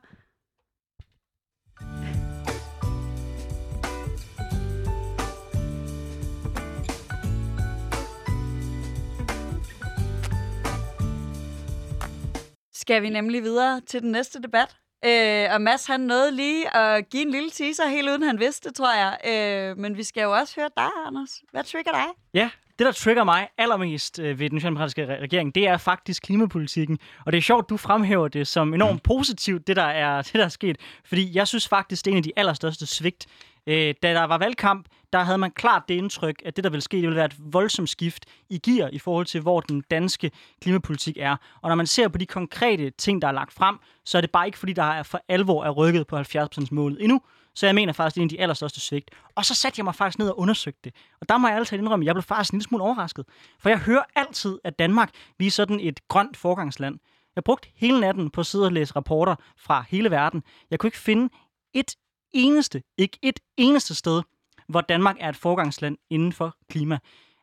[12.88, 14.76] skal vi nemlig videre til den næste debat.
[15.04, 18.72] Øh, og Mads, han nåede lige at give en lille teaser, helt uden han vidste,
[18.72, 19.18] tror jeg.
[19.28, 21.42] Øh, men vi skal jo også høre dig, Anders.
[21.50, 22.06] Hvad trigger dig?
[22.34, 26.98] Ja, det, der trigger mig allermest øh, ved den socialdemokratiske regering, det er faktisk klimapolitikken.
[27.26, 29.00] Og det er sjovt, du fremhæver det som enormt mm.
[29.14, 30.76] positivt, det der, er, det der er sket.
[31.04, 33.26] Fordi jeg synes faktisk, det er en af de allerstørste svigt.
[33.68, 36.82] Øh, da der var valgkamp, der havde man klart det indtryk, at det, der ville
[36.82, 40.30] ske, det ville være et voldsomt skift i gear i forhold til, hvor den danske
[40.62, 41.36] klimapolitik er.
[41.62, 44.30] Og når man ser på de konkrete ting, der er lagt frem, så er det
[44.30, 47.20] bare ikke, fordi der er for alvor er rykket på 70%-målet endnu.
[47.54, 49.10] Så jeg mener faktisk, det er en af de allerstørste svigt.
[49.34, 50.94] Og så satte jeg mig faktisk ned og undersøgte det.
[51.20, 53.24] Og der må jeg altid indrømme, at jeg blev faktisk en lille smule overrasket.
[53.60, 56.98] For jeg hører altid, at Danmark vi er sådan et grønt forgangsland.
[57.36, 60.42] Jeg brugte hele natten på at sidde og læse rapporter fra hele verden.
[60.70, 61.28] Jeg kunne ikke finde
[61.74, 61.96] et
[62.32, 64.22] eneste, ikke et eneste sted,
[64.68, 66.98] hvor Danmark er et forgangsland inden for klima.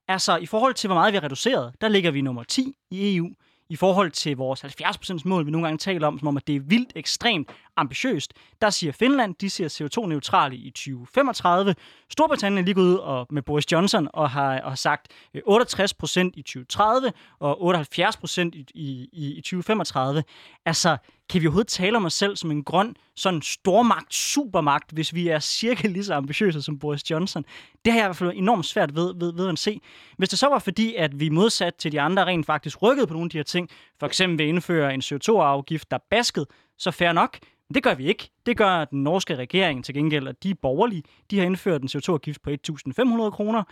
[0.08, 3.16] Altså, i forhold til, hvor meget vi har reduceret, der ligger vi nummer 10 i
[3.16, 3.30] EU.
[3.70, 6.56] I forhold til vores 70% mål, vi nogle gange taler om, som om, at det
[6.56, 11.76] er vildt ekstremt ambitiøst, der siger Finland, de siger CO2-neutrale i 2035.
[12.10, 15.42] Storbritannien er lige gået ud og, med Boris Johnson og har, og har sagt øh,
[15.48, 20.24] 68% i 2030 og 78% i, i, i 2035.
[20.66, 20.98] Altså,
[21.30, 25.28] kan vi overhovedet tale om os selv som en grøn sådan stormagt, supermagt, hvis vi
[25.28, 27.46] er cirka lige så ambitiøse som Boris Johnson?
[27.86, 29.82] Det har jeg i hvert fald enormt svært ved, ved, ved at se.
[30.18, 33.14] Hvis det så var fordi, at vi modsat til de andre rent faktisk rykkede på
[33.14, 36.46] nogle af de her ting, for eksempel ved at indføre en CO2-afgift, der basket,
[36.78, 37.38] så fair nok.
[37.70, 38.30] Men det gør vi ikke.
[38.46, 41.04] Det gør den norske regering til gengæld, at de er borgerlige.
[41.32, 43.64] De har indført en CO2-afgift på 1.500 kroner.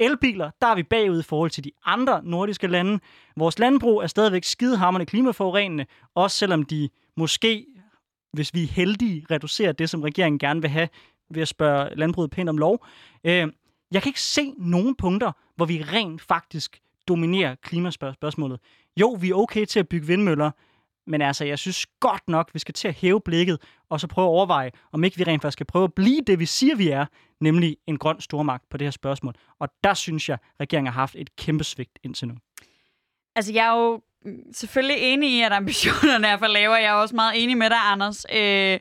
[0.00, 3.00] Elbiler, der er vi bagud i forhold til de andre nordiske lande.
[3.36, 7.66] Vores landbrug er stadigvæk skidehammerende klimaforurenende, også selvom de måske,
[8.32, 10.88] hvis vi er heldige, reducerer det, som regeringen gerne vil have
[11.30, 12.86] ved at spørge landbruget pænt om lov.
[13.24, 13.48] Øh,
[13.92, 18.60] jeg kan ikke se nogen punkter, hvor vi rent faktisk dominerer klimaspørgsmålet.
[19.00, 20.50] Jo, vi er okay til at bygge vindmøller,
[21.10, 24.24] men altså, jeg synes godt nok, vi skal til at hæve blikket, og så prøve
[24.24, 26.88] at overveje, om ikke vi rent faktisk skal prøve at blive det, vi siger, vi
[26.88, 27.06] er,
[27.40, 29.34] nemlig en grøn stormagt på det her spørgsmål.
[29.58, 32.34] Og der synes jeg, regeringen har haft et kæmpe svigt indtil nu.
[33.36, 36.76] Altså, jeg er jo mm, selvfølgelig enig i, at ambitionerne er for lavere.
[36.76, 38.26] Jeg er også meget enig med dig, Anders.
[38.32, 38.78] Øh,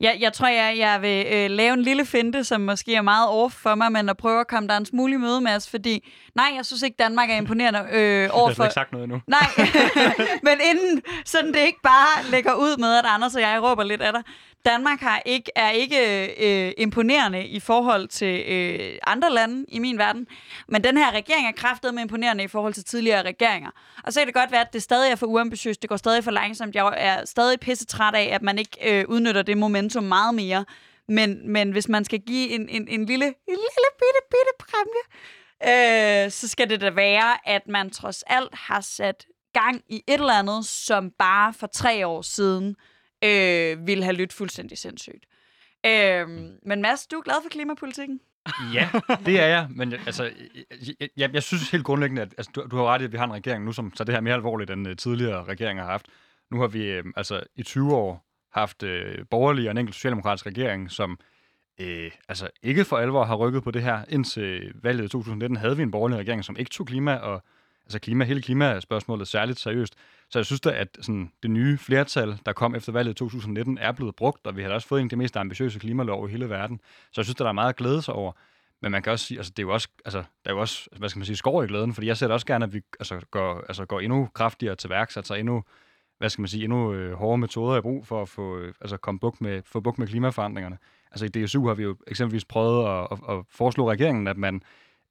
[0.00, 3.28] jeg, jeg tror, jeg, jeg vil øh, lave en lille finte, som måske er meget
[3.28, 5.70] off for mig, men at prøve at komme der en smule i møde med os,
[5.70, 8.62] fordi nej, jeg synes ikke, Danmark er imponerende øh, over for...
[8.62, 9.20] Jeg har ikke sagt noget endnu.
[9.26, 9.48] Nej,
[10.46, 14.02] men inden sådan det ikke bare lægger ud med, at Anders og jeg råber lidt
[14.02, 14.22] af dig,
[14.64, 19.98] Danmark har ikke, er ikke øh, imponerende i forhold til øh, andre lande i min
[19.98, 20.26] verden,
[20.68, 23.70] men den her regering er kraftet med imponerende i forhold til tidligere regeringer.
[24.04, 26.24] Og så kan det godt være, at det stadig er for uambitiøst, det går stadig
[26.24, 26.74] for langsomt.
[26.74, 30.64] Jeg er stadig pisse træt af, at man ikke øh, udnytter det momentum meget mere.
[31.08, 35.04] Men, men hvis man skal give en, en, en lille, en lille bitte, bitte præmie,
[36.24, 40.20] øh, så skal det da være, at man trods alt har sat gang i et
[40.20, 42.76] eller andet, som bare for tre år siden
[43.24, 45.26] øh, ville have lyttet fuldstændig sindssygt.
[45.86, 46.28] Øh,
[46.62, 48.20] men Mads, du er glad for klimapolitikken?
[48.74, 48.88] ja,
[49.26, 50.30] det er jeg, men altså,
[51.00, 53.16] jeg, jeg, jeg synes helt grundlæggende, at altså, du, du har ret i, at vi
[53.16, 55.90] har en regering nu, som tager det her mere alvorligt, end uh, tidligere regeringer har
[55.90, 56.06] haft.
[56.50, 58.90] Nu har vi uh, altså i 20 år haft uh,
[59.30, 61.18] borgerlige og en enkelt socialdemokratisk regering, som
[61.80, 61.86] uh,
[62.28, 64.04] altså ikke for alvor har rykket på det her.
[64.08, 67.42] Indtil valget i 2019 havde vi en borgerlig regering, som ikke tog klima og
[67.88, 69.94] altså klima, hele klimaspørgsmålet særligt seriøst.
[70.30, 73.78] Så jeg synes da, at sådan, det nye flertal, der kom efter valget i 2019,
[73.78, 76.30] er blevet brugt, og vi har også fået en af de mest ambitiøse klimalov i
[76.30, 76.80] hele verden.
[77.12, 78.32] Så jeg synes, at der er meget at glæde sig over.
[78.82, 80.88] Men man kan også sige, altså det er jo også, altså, der er jo også,
[80.96, 83.20] hvad skal man sige, skår i glæden, fordi jeg ser også gerne, at vi altså,
[83.30, 85.64] går, altså, går endnu kraftigere til værks, altså endnu,
[86.18, 88.96] hvad skal man sige, endnu øh, hårdere metoder i brug for at få, øh, altså,
[88.96, 90.78] komme buk med, få buk med klimaforandringerne.
[91.10, 94.62] Altså i DSU har vi jo eksempelvis prøvet at, at, at foreslå regeringen, at man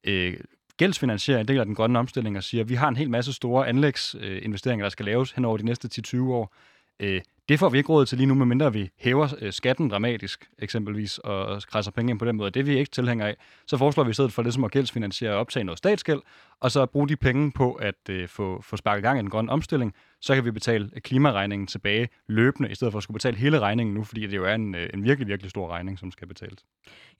[0.04, 0.36] øh,
[0.78, 3.32] gældsfinansierer en del af den grønne omstilling og siger, at vi har en hel masse
[3.32, 6.54] store anlægsinvesteringer, der skal laves hen over de næste 10-20 år.
[7.00, 10.48] Øh, det får vi ikke råd til lige nu, medmindre vi hæver øh, skatten dramatisk,
[10.58, 12.50] eksempelvis, og krasser penge ind på den måde.
[12.50, 13.36] Det er vi ikke tilhængere af.
[13.66, 16.20] Så foreslår vi i stedet for det som at gældsfinansiere og optage noget statsgæld,
[16.60, 19.52] og så bruge de penge på at øh, få, få sparket gang i den grønne
[19.52, 19.94] omstilling.
[20.20, 23.94] Så kan vi betale klimaregningen tilbage løbende, i stedet for at skulle betale hele regningen
[23.94, 26.64] nu, fordi det jo er en, øh, en virkelig, virkelig stor regning, som skal betales.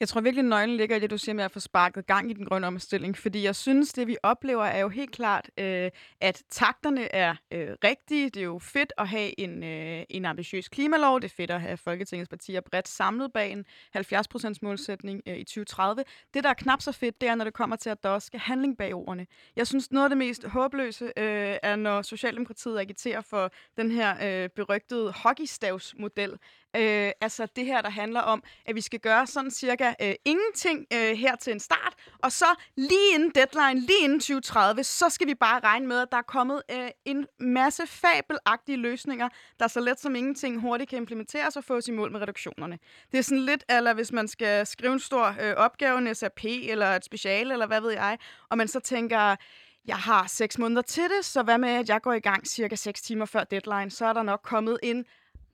[0.00, 2.34] Jeg tror virkelig, nøglen ligger i det, du siger med at få sparket gang i
[2.34, 6.42] den grønne omstilling, fordi jeg synes, det vi oplever er jo helt klart, øh, at
[6.50, 8.24] takterne er øh, rigtige.
[8.24, 11.20] Det er jo fedt at have en, øh, en ambitiøs klimalov.
[11.20, 13.64] Det er fedt at have Folketingets partier bredt samlet bag en
[13.96, 16.04] 70% målsætning øh, i 2030.
[16.34, 18.26] Det, der er knap så fedt, det er, når det kommer til, at der også
[18.26, 19.26] skal handling bag ordene.
[19.56, 24.42] Jeg synes, noget af det mest håbløse øh, er, når Socialdemokratiet agitere for den her
[24.44, 26.38] øh, berygtede hockeystavsmodel,
[26.77, 30.87] Øh, altså det her, der handler om, at vi skal gøre sådan cirka øh, ingenting
[30.92, 32.46] øh, her til en start, og så
[32.77, 36.22] lige inden deadline, lige inden 2030, så skal vi bare regne med, at der er
[36.22, 39.29] kommet øh, en masse fabelagtige løsninger,
[39.61, 42.79] der så let som ingenting hurtigt kan implementeres og fås i mål med reduktionerne.
[43.12, 46.44] Det er sådan lidt, eller hvis man skal skrive en stor øh, opgave, en SAP
[46.44, 48.18] eller et speciale, eller hvad ved jeg,
[48.51, 49.37] og man så tænker,
[49.88, 52.77] jeg har seks måneder til det, så hvad med, at jeg går i gang cirka
[52.77, 55.05] 6 timer før deadline, så er der nok kommet en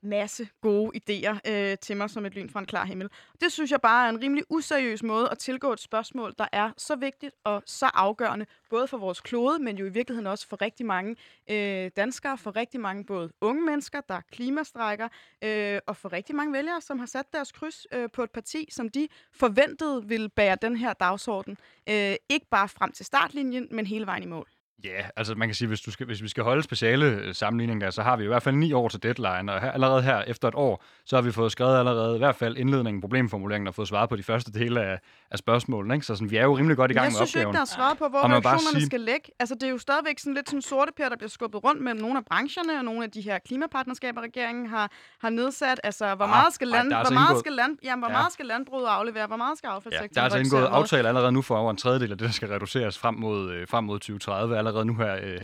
[0.05, 3.09] masse gode idéer øh, til mig som et lyn fra en klar himmel.
[3.41, 6.71] Det synes jeg bare er en rimelig useriøs måde at tilgå et spørgsmål, der er
[6.77, 10.63] så vigtigt og så afgørende, både for vores klode, men jo i virkeligheden også for
[10.63, 11.17] rigtig mange
[11.51, 15.09] øh, danskere, for rigtig mange både unge mennesker, der klimastrækker,
[15.45, 18.69] øh, og for rigtig mange vælgere, som har sat deres kryds øh, på et parti,
[18.71, 21.57] som de forventede ville bære den her dagsorden.
[21.89, 24.54] Øh, ikke bare frem til startlinjen, men hele vejen i mål.
[24.85, 27.81] Ja, altså man kan sige, hvis, du skal, hvis vi skal holde speciale øh, sammenligning
[27.81, 30.23] der, så har vi i hvert fald ni år til deadline, og her, allerede her
[30.23, 33.75] efter et år, så har vi fået skrevet allerede i hvert fald indledningen, problemformuleringen og
[33.75, 34.99] fået svaret på de første dele af,
[35.31, 35.95] af spørgsmålene.
[35.95, 36.07] Ikke?
[36.07, 37.23] Så sådan, vi er jo rimelig godt i gang jeg med opgaven.
[37.23, 38.87] Jeg synes ikke, der er svaret på, hvor reduktionerne sige...
[38.87, 39.27] skal ligge.
[39.41, 42.01] Altså det er jo stadigvæk sådan lidt sådan sorte per, der bliver skubbet rundt mellem
[42.01, 45.81] nogle af brancherne og nogle af de her klimapartnerskaber, regeringen har, har nedsat.
[45.85, 47.41] Altså hvor ah, meget skal, land, ej, hvor meget indgået...
[47.41, 48.19] skal, land, jamen, hvor ja.
[48.19, 51.33] meget skal landbruget aflevere, hvor meget skal affaldssektoren ja, Der er altså indgået aftale allerede
[51.33, 53.99] nu for over en tredjedel af det, der skal reduceres frem mod, øh, frem mod
[53.99, 55.41] 2030, allerede nu her øh,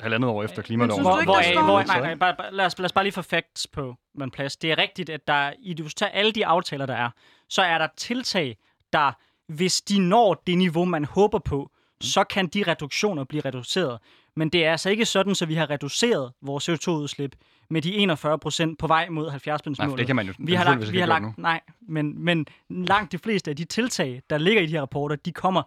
[0.00, 1.02] halvandet år efter klimaloven.
[1.02, 3.94] Hvor, hvor, hvor, nej, nej, bare, lad, os, lad os bare lige få facts på
[4.22, 4.56] en plads.
[4.56, 7.10] Det er rigtigt, at der, i du tager alle de aftaler, der er,
[7.48, 8.56] så er der tiltag,
[8.92, 9.12] der,
[9.52, 12.02] hvis de når det niveau, man håber på, mm.
[12.02, 13.98] så kan de reduktioner blive reduceret.
[14.36, 17.36] Men det er altså ikke sådan, så vi har reduceret vores CO2-udslip
[17.70, 19.78] med de 41 procent på vej mod 70 målet.
[19.78, 23.12] Nej, det kan man jo vi har lagt, vi har lagt, Nej, men, men langt
[23.12, 25.62] de fleste af de tiltag, der ligger i de her rapporter, de kommer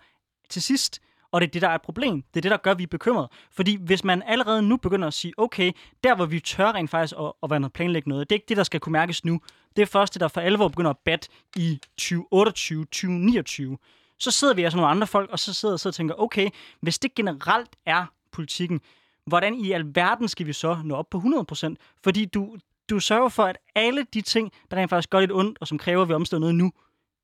[0.50, 1.02] til sidst.
[1.36, 2.22] Og det er det, der er et problem.
[2.22, 3.30] Det er det, der gør, at vi er bekymrede.
[3.52, 5.72] Fordi hvis man allerede nu begynder at sige, okay,
[6.04, 8.50] der hvor vi tør rent faktisk at, at være noget planlægge noget, det er ikke
[8.50, 9.42] det, der skal kunne mærkes nu.
[9.76, 13.78] Det er først det, der for alvor begynder at bat i 2028, 2029.
[14.20, 16.50] Så sidder vi altså nogle andre folk, og så sidder og, sidder og tænker, okay,
[16.82, 18.82] hvis det generelt er politikken,
[19.26, 21.76] hvordan i alverden skal vi så nå op på 100%?
[22.04, 22.58] Fordi du,
[22.90, 25.78] du sørger for, at alle de ting, der rent faktisk gør lidt ondt, og som
[25.78, 26.72] kræver, at vi omstår noget nu,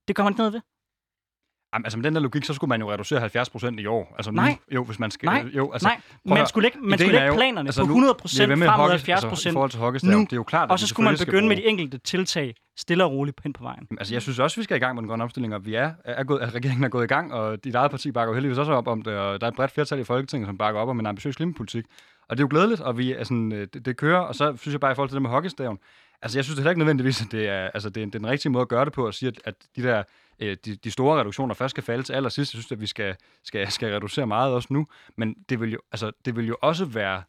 [0.07, 0.61] det kommer man ikke noget ved.
[1.73, 4.15] Jamen, altså med den der logik, så skulle man jo reducere 70 procent i år.
[4.17, 4.49] Altså nej.
[4.49, 5.25] Nu, jo, hvis man skal...
[5.25, 6.37] Nej, jo, altså, nej.
[6.37, 9.31] man skulle ikke, man skulle ikke planerne altså, på 100 procent frem mod 70 procent
[9.31, 10.19] altså, i forhold til hockeystav, nu.
[10.19, 13.11] Det er jo klart, og så skulle man begynde med de enkelte tiltag stille og
[13.11, 13.87] roligt hen på vejen.
[13.97, 15.91] Altså, jeg synes også, vi skal i gang med den grønne omstilling, og vi er,
[16.05, 18.57] er gået, at regeringen er gået i gang, og dit eget parti bakker jo heldigvis
[18.57, 20.89] også op om det, og der er et bredt flertal i Folketinget, som bakker op
[20.89, 21.85] om en ambitiøs klimapolitik.
[22.29, 24.73] Og det er jo glædeligt, og vi sådan, øh, det, det kører, og så synes
[24.73, 25.77] jeg bare i forhold til det med hockeystaven,
[26.21, 28.19] altså jeg synes det heller ikke nødvendigvis, at det er, altså, det er, det er
[28.19, 30.03] den rigtige måde at gøre det på, at sige, at, at de der
[30.39, 32.53] øh, de, de store reduktioner først skal falde til allersidst.
[32.53, 35.79] Jeg synes, at vi skal, skal, skal reducere meget også nu, men det vil jo,
[35.91, 37.23] altså, det vil jo også være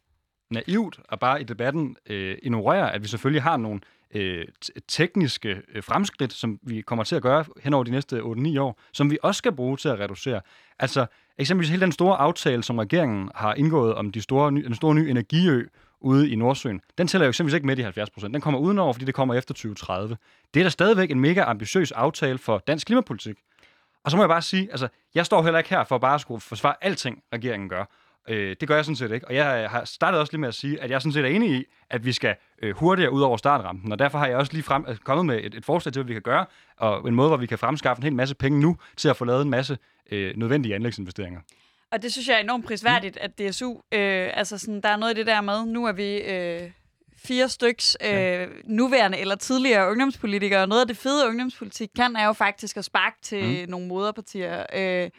[0.51, 3.81] naivt at bare i debatten øh, ignorere, at vi selvfølgelig har nogle
[4.13, 4.45] øh,
[4.87, 8.79] tekniske øh, fremskridt, som vi kommer til at gøre hen over de næste 8-9 år,
[8.93, 10.41] som vi også skal bruge til at reducere.
[10.79, 11.05] Altså
[11.37, 15.09] eksempelvis hele den store aftale, som regeringen har indgået om de store, den store nye
[15.09, 15.67] energiø,
[16.03, 18.33] ude i Nordsøen, den tæller jo eksempelvis ikke med de 70 procent.
[18.33, 20.17] Den kommer udenover, fordi det kommer efter 2030.
[20.53, 23.35] Det er da stadigvæk en mega ambitiøs aftale for dansk klimapolitik.
[24.03, 26.19] Og så må jeg bare sige, altså, jeg står heller ikke her for at bare
[26.19, 27.85] skulle forsvare alting, regeringen gør.
[28.29, 29.27] Øh, det gør jeg sådan set ikke.
[29.27, 31.29] Og jeg øh, har startet også lige med at sige, at jeg sådan set er
[31.29, 33.91] enig i, at vi skal øh, hurtigere ud over startrampen.
[33.91, 36.07] Og derfor har jeg også lige frem, øh, kommet med et, et forslag til, hvad
[36.07, 36.45] vi kan gøre,
[36.77, 39.25] og en måde, hvor vi kan fremskaffe en hel masse penge nu til at få
[39.25, 39.77] lavet en masse
[40.11, 41.39] øh, nødvendige anlægsinvesteringer.
[41.93, 45.09] Og det synes jeg er enormt prisværdigt, at DSU, øh, altså sådan, der er noget
[45.09, 46.71] af det der med, nu er vi øh,
[47.17, 48.45] fire styks øh, ja.
[48.65, 52.85] nuværende eller tidligere ungdomspolitikere, og noget af det fede ungdomspolitik kan, er jo faktisk at
[52.85, 53.71] sparke til mm.
[53.71, 54.65] nogle moderpartier.
[54.73, 55.09] Øh,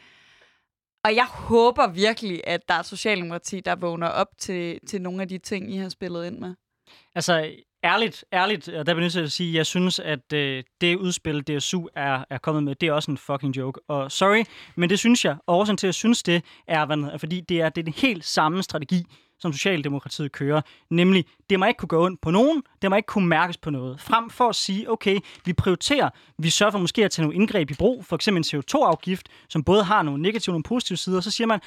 [1.04, 5.28] og jeg håber virkelig, at der er Socialdemokrati, der vågner op til, til nogle af
[5.28, 6.54] de ting, I har spillet ind med.
[7.14, 10.96] Altså, ærligt, ærligt, der bliver nødt til at sige, at jeg synes, at øh, det
[10.96, 13.80] udspil, DSU er, er kommet med, det er også en fucking joke.
[13.88, 14.44] Og sorry,
[14.76, 15.36] men det synes jeg.
[15.46, 18.24] Og årsagen til, at jeg synes det, er, fordi det er, det er den helt
[18.24, 19.04] samme strategi,
[19.44, 23.06] som Socialdemokratiet kører, nemlig, det må ikke kunne gå ondt på nogen, det må ikke
[23.06, 24.00] kunne mærkes på noget.
[24.00, 27.70] Frem for at sige, okay, vi prioriterer, vi sørger for måske at tage nogle indgreb
[27.70, 31.20] i brug, for eksempel en CO2-afgift, som både har nogle negative og nogle positive sider,
[31.20, 31.60] så siger man,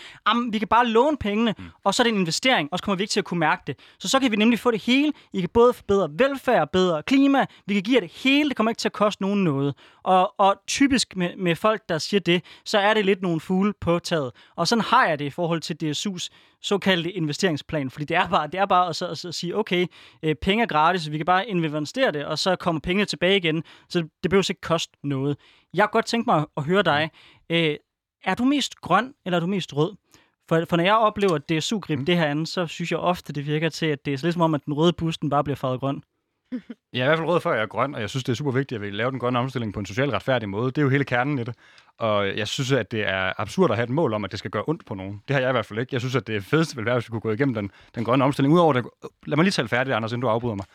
[0.51, 1.65] vi kan bare låne pengene, mm.
[1.83, 3.63] og så er det en investering, og så kommer vi ikke til at kunne mærke
[3.67, 3.79] det.
[3.99, 5.13] Så så kan vi nemlig få det hele.
[5.33, 8.79] I kan både forbedre velfærd, bedre klima, vi kan give det hele, det kommer ikke
[8.79, 9.75] til at koste nogen noget.
[10.03, 13.73] Og, og typisk med, med folk, der siger det, så er det lidt nogle fugle
[13.81, 14.31] på taget.
[14.55, 16.29] Og sådan har jeg det i forhold til DSU's
[16.61, 19.85] såkaldte investeringsplan, fordi det er bare, det er bare at, så, at, sige, okay,
[20.23, 23.63] øh, penge er gratis, vi kan bare investere det, og så kommer pengene tilbage igen,
[23.89, 25.37] så det behøver ikke koste noget.
[25.73, 27.09] Jeg har godt tænkt mig at høre dig.
[27.49, 27.75] Øh,
[28.23, 29.95] er du mest grøn, eller er du mest rød?
[30.49, 32.05] For, for når jeg oplever, at det er sugrib, mm.
[32.05, 34.41] det her andet, så synes jeg ofte, det virker til, at det er lidt som
[34.41, 36.03] om, at den røde bus, den bare bliver farvet grøn.
[36.93, 38.31] Jeg er i hvert fald rød for, at jeg er grøn, og jeg synes, det
[38.31, 40.65] er super vigtigt, at vi laver den grønne omstilling på en socialt retfærdig måde.
[40.65, 41.55] Det er jo hele kernen i det.
[41.97, 44.51] Og jeg synes, at det er absurd at have et mål om, at det skal
[44.51, 45.21] gøre ondt på nogen.
[45.27, 45.93] Det har jeg i hvert fald ikke.
[45.93, 48.25] Jeg synes, at det fedeste ville være, hvis vi kunne gå igennem den, den grønne
[48.25, 48.53] omstilling.
[48.53, 48.85] Udover det,
[49.25, 50.65] lad mig lige tale færdigt, Anders, inden du afbryder mig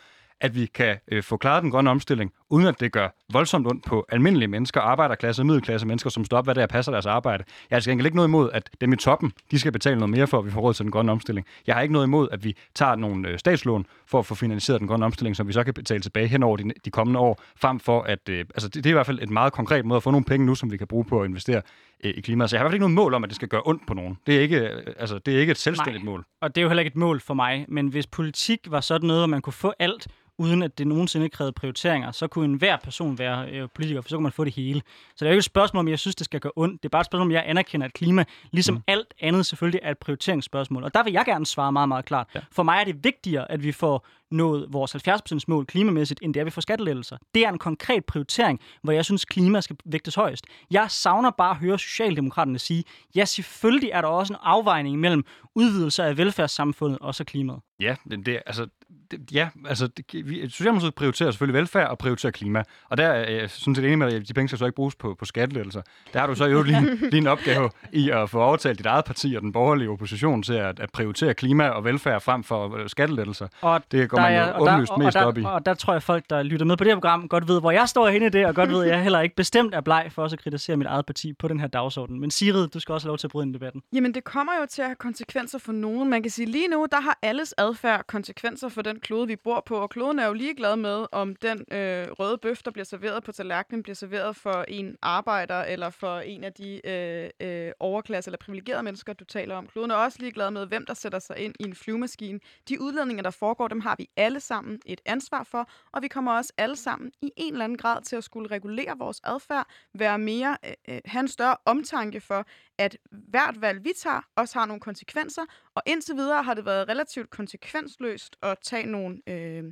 [0.40, 3.84] at vi kan øh, få klaret den grønne omstilling, uden at det gør voldsomt ondt
[3.84, 7.44] på almindelige mennesker, arbejderklasse og middelklasse mennesker, som står op, hvad der passer deres arbejde.
[7.70, 10.26] Jeg har altså ikke noget imod, at dem i toppen, de skal betale noget mere
[10.26, 11.46] for, at vi får råd til den grønne omstilling.
[11.66, 14.80] Jeg har ikke noget imod, at vi tager nogle øh, statslån for at få finansieret
[14.80, 17.42] den grønne omstilling, som vi så kan betale tilbage hen over de, de kommende år,
[17.56, 19.96] frem for at, øh, altså det, det er i hvert fald et meget konkret måde
[19.96, 21.62] at få nogle penge nu, som vi kan bruge på at investere
[22.04, 22.50] øh, i klimaet.
[22.50, 23.86] Så jeg har i hvert fald ikke noget mål om, at det skal gøre ondt
[23.86, 24.18] på nogen.
[24.26, 26.12] Det er ikke, øh, altså, det er ikke et selvstændigt Nej.
[26.12, 26.24] mål.
[26.40, 29.06] Og det er jo heller ikke et mål for mig, men hvis politik var sådan
[29.06, 30.08] noget, hvor man kunne få alt,
[30.42, 34.16] uden at det nogensinde krævede prioriteringer, så kunne enhver person være øh, politiker, for så
[34.16, 34.82] kunne man få det hele.
[35.16, 36.82] Så det er jo ikke et spørgsmål, om jeg synes, det skal gøre ondt.
[36.82, 38.82] Det er bare et spørgsmål, om jeg anerkender, at klima, ligesom mm.
[38.86, 40.84] alt andet selvfølgelig, er et prioriteringsspørgsmål.
[40.84, 42.28] Og der vil jeg gerne svare meget, meget klart.
[42.34, 42.40] Ja.
[42.52, 46.40] For mig er det vigtigere, at vi får nået vores 70% mål klimamæssigt, end det
[46.40, 47.16] er, vi får skattelettelser.
[47.34, 50.46] Det er en konkret prioritering, hvor jeg synes, klima skal vægtes højst.
[50.70, 55.24] Jeg savner bare at høre Socialdemokraterne sige, ja, selvfølgelig er der også en afvejning mellem
[55.54, 57.60] udvidelse af velfærdssamfundet og så klimaet.
[57.82, 58.66] Ja, det, det, altså,
[59.10, 62.62] det, ja, altså, det, vi, Socialdemokratiet prioriterer selvfølgelig velfærd og prioriterer klima.
[62.88, 64.94] Og der er jeg det er enig med at de penge skal så ikke bruges
[64.94, 65.82] på, på skattelettelser.
[66.12, 69.04] Der har du så jo lige, lige en opgave i at få overtalt dit eget
[69.04, 72.88] parti og den borgerlige opposition til at, at prioritere klima og velfærd frem for øh,
[72.88, 73.48] skattelettelser.
[73.60, 75.44] Og det går man jo er, åbenlyst der, mest og der, op i.
[75.44, 77.70] Og der tror jeg, folk, der lytter med på det her program, godt ved, hvor
[77.70, 80.06] jeg står henne i det, og godt ved, at jeg heller ikke bestemt er bleg
[80.10, 82.20] for også at kritisere mit eget parti på den her dagsorden.
[82.20, 83.82] Men Sigrid, du skal også have lov til at bryde ind i debatten.
[83.92, 86.10] Jamen, det kommer jo til at have konsekvenser for nogen.
[86.10, 89.62] Man kan sige, lige nu, der har alles adfærd konsekvenser for den klode, vi bor
[89.66, 93.24] på, og kloden er jo ligeglad med, om den øh, røde bøf, der bliver serveret
[93.24, 98.28] på tallerkenen, bliver serveret for en arbejder eller for en af de øh, øh, overklasse
[98.28, 99.66] eller privilegerede mennesker, du taler om.
[99.66, 102.40] Kloden er også ligeglad med, hvem der sætter sig ind i en flyvemaskine.
[102.68, 106.32] De udledninger, der foregår, dem har vi alle sammen et ansvar for, og vi kommer
[106.32, 110.18] også alle sammen i en eller anden grad til at skulle regulere vores adfærd, være
[110.18, 112.46] mere, øh, øh have en større omtanke for,
[112.78, 115.42] at hvert valg, vi tager, også har nogle konsekvenser,
[115.74, 119.64] og indtil videre har det været relativt konsekvensløst at tage nogle, øh,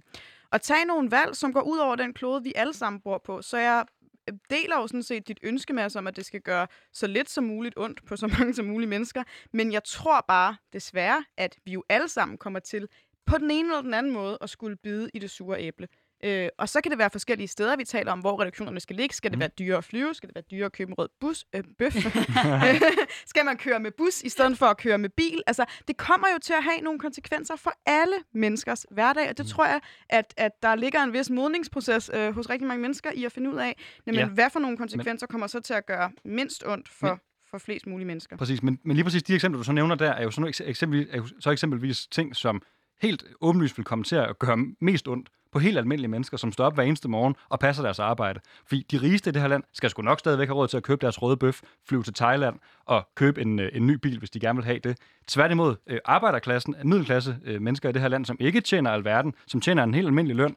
[0.53, 3.43] at tage nogle valg, som går ud over den klode, vi alle sammen bor på.
[3.43, 3.85] Så jeg
[4.31, 7.07] øh, deler jo sådan set dit ønske med os om, at det skal gøre så
[7.07, 9.23] lidt som muligt ondt på så mange som mulige mennesker.
[9.53, 12.89] Men jeg tror bare, desværre, at vi jo alle sammen kommer til
[13.27, 15.89] på den ene eller den anden måde at skulle bide i det sure æble.
[16.25, 19.15] Øh, og så kan det være forskellige steder, vi taler om, hvor reduktionerne skal ligge.
[19.15, 19.41] Skal det mm.
[19.41, 20.15] være dyrere at flyve?
[20.15, 21.95] Skal det være dyrere at købe en rød bus, øh, bøf?
[23.33, 25.43] skal man køre med bus i stedet for at køre med bil?
[25.47, 29.47] Altså, det kommer jo til at have nogle konsekvenser for alle menneskers hverdag, og det
[29.47, 29.51] mm.
[29.51, 33.25] tror jeg, at, at der ligger en vis modningsproces øh, hos rigtig mange mennesker i
[33.25, 34.29] at finde ud af, nemlig, ja.
[34.29, 37.19] hvad for nogle konsekvenser kommer så til at gøre mindst ondt for, men,
[37.51, 38.37] for flest mulige mennesker.
[38.37, 41.09] Præcis, men, men lige præcis de eksempler, du så nævner der, er jo sådan eksempel,
[41.11, 42.63] er jo så eksempelvis ting, som
[43.03, 46.65] helt åbenlyst vil komme til at gøre mest ondt på helt almindelige mennesker, som står
[46.65, 48.41] op hver eneste morgen og passer deres arbejde.
[48.67, 50.83] Fordi de rigeste i det her land skal sgu nok stadigvæk have råd til at
[50.83, 54.31] købe deres røde bøf, flyve til Thailand og købe en, øh, en ny bil, hvis
[54.31, 54.99] de gerne vil have det.
[55.29, 59.61] Tværtimod, øh, arbejderklassen, middelklasse øh, mennesker i det her land, som ikke tjener alverden, som
[59.61, 60.57] tjener en helt almindelig løn,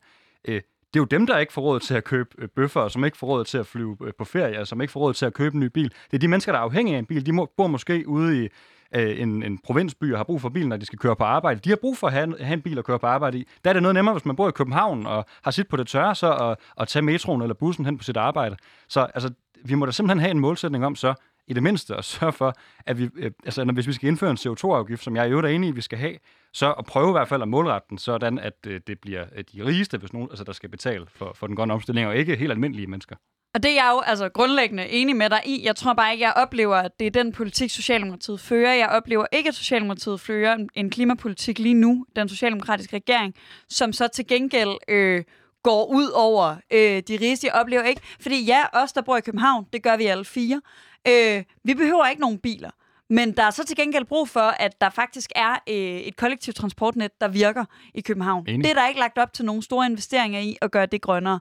[0.93, 3.27] det er jo dem, der ikke får råd til at købe bøffer, som ikke får
[3.27, 5.65] råd til at flyve på ferie, som ikke får råd til at købe en ny
[5.65, 5.89] bil.
[6.11, 7.25] Det er de mennesker, der er afhængige af en bil.
[7.25, 8.49] De bor måske ude i
[8.95, 11.59] øh, en, en provinsby og har brug for bilen, når de skal køre på arbejde.
[11.59, 13.47] De har brug for at have, have en bil at køre på arbejde i.
[13.63, 15.87] Der er det noget nemmere, hvis man bor i København og har sit på det
[15.87, 18.55] tørre, så at, at tage metroen eller bussen hen på sit arbejde.
[18.87, 19.33] Så altså,
[19.65, 21.13] vi må da simpelthen have en målsætning om så,
[21.47, 24.31] i det mindste at sørge for, at vi, øh, altså, når, hvis vi skal indføre
[24.31, 26.17] en CO2-afgift, som jeg i øvrigt er enig i, at vi skal have,
[26.53, 29.43] så at prøve i hvert fald at målrette den, sådan at øh, det bliver øh,
[29.53, 32.35] de rigeste, hvis nogen, altså, der skal betale for, for den grønne omstilling, og ikke
[32.35, 33.15] helt almindelige mennesker.
[33.53, 35.65] Og det er jeg jo altså grundlæggende enig med dig i.
[35.65, 38.73] Jeg tror bare ikke, jeg oplever, at det er den politik, Socialdemokratiet fører.
[38.73, 43.33] Jeg oplever ikke, at Socialdemokratiet fører en klimapolitik lige nu, den socialdemokratiske regering,
[43.69, 45.23] som så til gengæld øh,
[45.63, 47.47] går ud over øh, de rigeste.
[47.47, 50.61] Jeg oplever ikke, fordi ja, os, der bor i København, det gør vi alle fire.
[51.07, 52.69] Øh, vi behøver ikke nogen biler.
[53.09, 56.57] Men der er så til gengæld brug for, at der faktisk er øh, et kollektivt
[56.57, 58.45] transportnet, der virker i København.
[58.47, 58.63] Enig.
[58.63, 61.39] Det er der ikke lagt op til nogle store investeringer i at gøre det grønnere.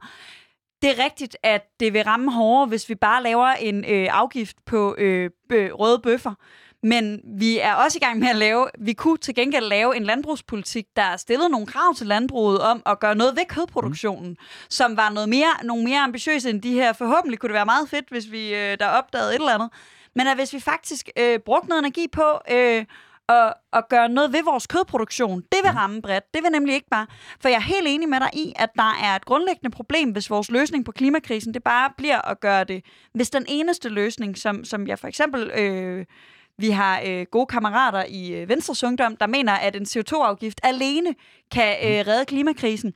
[0.82, 4.56] Det er rigtigt, at det vil ramme hårdere, hvis vi bare laver en øh, afgift
[4.66, 6.34] på øh, bø- røde bøffer.
[6.82, 10.04] Men vi er også i gang med at lave, vi kunne til gengæld lave en
[10.04, 14.36] landbrugspolitik, der stillede nogle krav til landbruget om at gøre noget ved kødproduktionen, mm.
[14.68, 16.92] som var noget mere, nogle mere ambitiøse end de her.
[16.92, 19.70] Forhåbentlig kunne det være meget fedt, hvis vi øh, der opdagede et eller andet.
[20.14, 22.84] Men at hvis vi faktisk øh, brugte noget energi på øh,
[23.32, 26.34] at, at gøre noget ved vores kødproduktion, det vil ramme bredt.
[26.34, 27.06] Det vil nemlig ikke bare...
[27.40, 30.30] For jeg er helt enig med dig i, at der er et grundlæggende problem, hvis
[30.30, 32.84] vores løsning på klimakrisen, det bare bliver at gøre det...
[33.14, 35.50] Hvis den eneste løsning, som, som jeg for eksempel...
[35.54, 36.06] Øh,
[36.58, 41.14] vi har øh, gode kammerater i øh, Venstres Ungdom, der mener, at en CO2-afgift alene
[41.50, 42.92] kan øh, redde klimakrisen.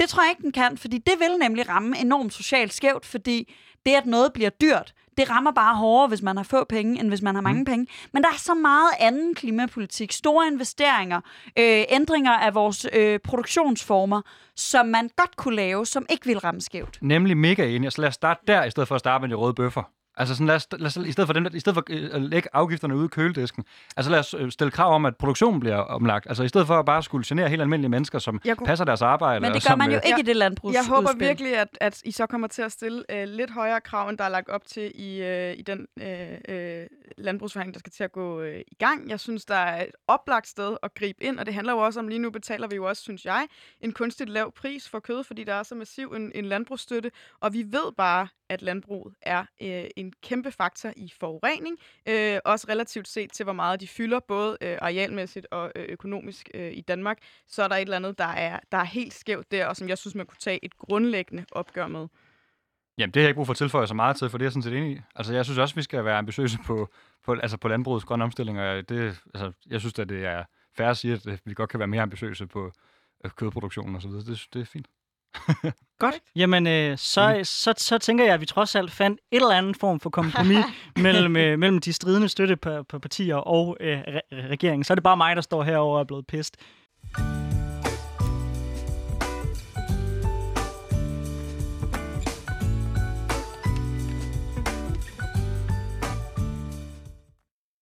[0.00, 3.54] Det tror jeg ikke, den kan, fordi det vil nemlig ramme enormt socialt skævt, fordi
[3.86, 7.08] det, at noget bliver dyrt, det rammer bare hårdere, hvis man har få penge, end
[7.08, 7.64] hvis man har mange mm.
[7.64, 7.86] penge.
[8.12, 11.20] Men der er så meget anden klimapolitik, store investeringer,
[11.58, 14.22] øh, ændringer af vores øh, produktionsformer,
[14.56, 16.98] som man godt kunne lave, som ikke vil ramme skævt.
[17.02, 17.92] Nemlig mega enig.
[17.92, 19.82] Så lad os starte der, i stedet for at starte med de røde bøffer.
[20.16, 22.22] Altså sådan, lad os, lad os, i stedet for, dem, i stedet for øh, at
[22.22, 23.64] lægge afgifterne ude i køledisken,
[23.96, 26.26] altså lad os øh, stille krav om, at produktionen bliver omlagt.
[26.28, 28.84] Altså i stedet for at bare skulle genere helt almindelige mennesker, som Jeg kunne- passer
[28.84, 29.40] deres arbejde.
[29.40, 31.26] Men det gør som, man jo øh, ikke Jeg- i det landbrugs Jeg håber udspil.
[31.28, 34.24] virkelig, at, at I så kommer til at stille øh, lidt højere krav, end der
[34.24, 36.86] er lagt op til i, øh, i den øh, øh,
[37.18, 39.10] landbrugsforhandling, der skal til at gå øh, i gang.
[39.10, 42.00] Jeg synes, der er et oplagt sted at gribe ind, og det handler jo også
[42.00, 43.46] om, lige nu betaler vi jo også, synes jeg,
[43.80, 47.10] en kunstigt lav pris for kød, fordi der er så massiv en, en landbrugsstøtte,
[47.40, 51.78] og vi ved bare, at landbruget er øh, en kæmpe faktor i forurening,
[52.08, 56.50] øh, også relativt set til, hvor meget de fylder, både øh, arealmæssigt og øh, økonomisk
[56.54, 57.18] øh, i Danmark.
[57.46, 59.88] Så er der et eller andet, der er, der er helt skævt der, og som
[59.88, 62.08] jeg synes, man kunne tage et grundlæggende opgør med.
[62.98, 64.46] Jamen, det har jeg ikke brug for at tilføje så meget til, for det er
[64.46, 65.00] jeg sådan set enig i.
[65.14, 66.88] Altså, jeg synes også, vi skal være ambitiøse på,
[67.24, 70.44] på, altså på landbrugets grønne omstilling, og det, altså, jeg synes, at det er
[70.76, 72.72] færre at sige, at vi godt kan være mere ambitiøse på
[73.24, 74.08] øh, kødproduktionen og så.
[74.08, 74.86] Det, det er fint.
[75.98, 76.14] Godt.
[76.36, 79.76] Jamen, øh, så, så, så tænker jeg, at vi trods alt fandt et eller andet
[79.76, 80.64] form for kompromis
[80.96, 84.84] mellem, øh, mellem de stridende støttepartier og øh, re- regeringen.
[84.84, 86.56] Så er det bare mig, der står herover og er blevet pist.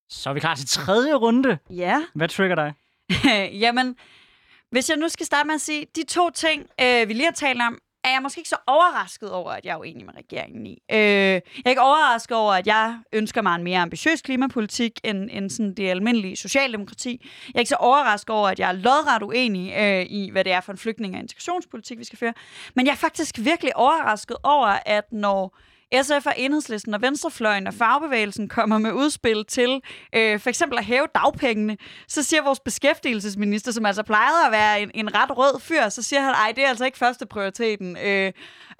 [0.09, 1.57] Så er vi klar til tredje runde.
[1.69, 2.03] Ja.
[2.15, 2.73] Hvad trigger dig?
[3.63, 3.95] Jamen,
[4.71, 7.31] hvis jeg nu skal starte med at sige, de to ting, øh, vi lige har
[7.31, 10.65] talt om, er jeg måske ikke så overrasket over, at jeg er uenig med regeringen
[10.65, 10.81] i.
[10.91, 15.29] Øh, jeg er ikke overrasket over, at jeg ønsker mig en mere ambitiøs klimapolitik end,
[15.31, 17.21] end sådan det almindelige socialdemokrati.
[17.47, 20.51] Jeg er ikke så overrasket over, at jeg er lodret uenig øh, i, hvad det
[20.53, 22.33] er for en flygtning- og integrationspolitik, vi skal føre.
[22.75, 25.57] Men jeg er faktisk virkelig overrasket over, at når
[26.03, 29.81] SF og Enhedslisten og Venstrefløjen og Fagbevægelsen kommer med udspil til
[30.15, 31.77] øh, for eksempel at hæve dagpengene,
[32.07, 36.01] så siger vores beskæftigelsesminister, som altså plejede at være en, en ret rød fyr, så
[36.01, 37.97] siger han, ej, det er altså ikke første prioriteten.
[37.97, 38.31] Øh,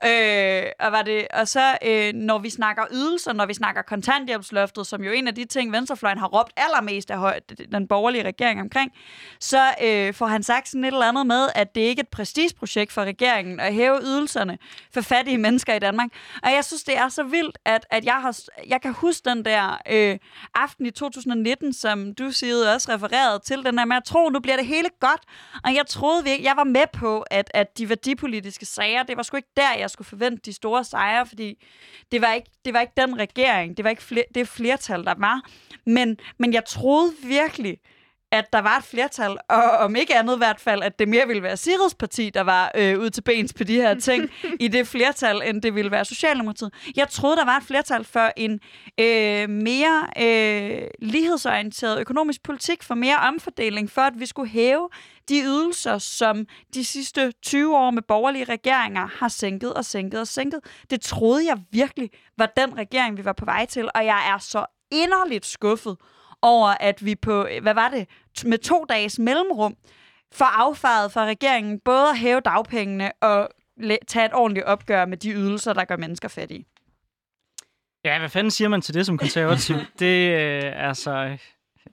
[0.05, 4.87] øh, og, var det, og så øh, når vi snakker ydelser, når vi snakker kontanthjælpsløftet,
[4.87, 7.39] som jo er en af de ting, Venstrefløjen har råbt allermest af høj,
[7.71, 8.91] den borgerlige regering omkring,
[9.39, 12.09] så øh, får han sagt sådan et eller andet med, at det ikke er et
[12.09, 14.57] prestigeprojekt for regeringen at hæve ydelserne
[14.93, 16.09] for fattige mennesker i Danmark.
[16.43, 19.45] Og jeg synes, det er så vildt, at, at jeg, har, jeg kan huske den
[19.45, 20.17] der øh,
[20.53, 24.39] aften i 2019, som du siger også refererede til, den der med at tro, nu
[24.39, 25.21] bliver det hele godt.
[25.63, 29.23] Og jeg troede virkelig, jeg var med på, at, at de værdipolitiske sager, det var
[29.23, 31.65] sgu ikke der, jeg skulle forvente de store sejre, fordi
[32.11, 35.13] det var ikke, det var ikke den regering, det var ikke fler, det flertal, der
[35.17, 35.41] var.
[35.85, 37.77] Men, men jeg troede virkelig,
[38.35, 41.27] at der var et flertal, og om ikke andet i hvert fald, at det mere
[41.27, 44.29] ville være Sirius parti, der var øh, ude til bens på de her ting
[44.59, 46.73] i det flertal, end det ville være Socialdemokratiet.
[46.95, 48.59] Jeg troede, der var et flertal for en
[48.99, 54.89] øh, mere øh, lighedsorienteret økonomisk politik, for mere omfordeling, for at vi skulle hæve
[55.29, 60.27] de ydelser, som de sidste 20 år med borgerlige regeringer har sænket og sænket og
[60.27, 60.59] sænket.
[60.89, 64.37] Det troede jeg virkelig var den regering, vi var på vej til, og jeg er
[64.37, 65.97] så inderligt skuffet
[66.45, 68.07] over, at vi på, hvad var det,
[68.45, 69.75] med to dages mellemrum,
[70.33, 73.49] får affaret fra regeringen både at hæve dagpengene og
[74.07, 76.65] tage et ordentligt opgør med de ydelser, der gør mennesker fattige.
[78.05, 79.75] Ja, hvad fanden siger man til det som konservativ?
[79.99, 81.37] det er øh, altså...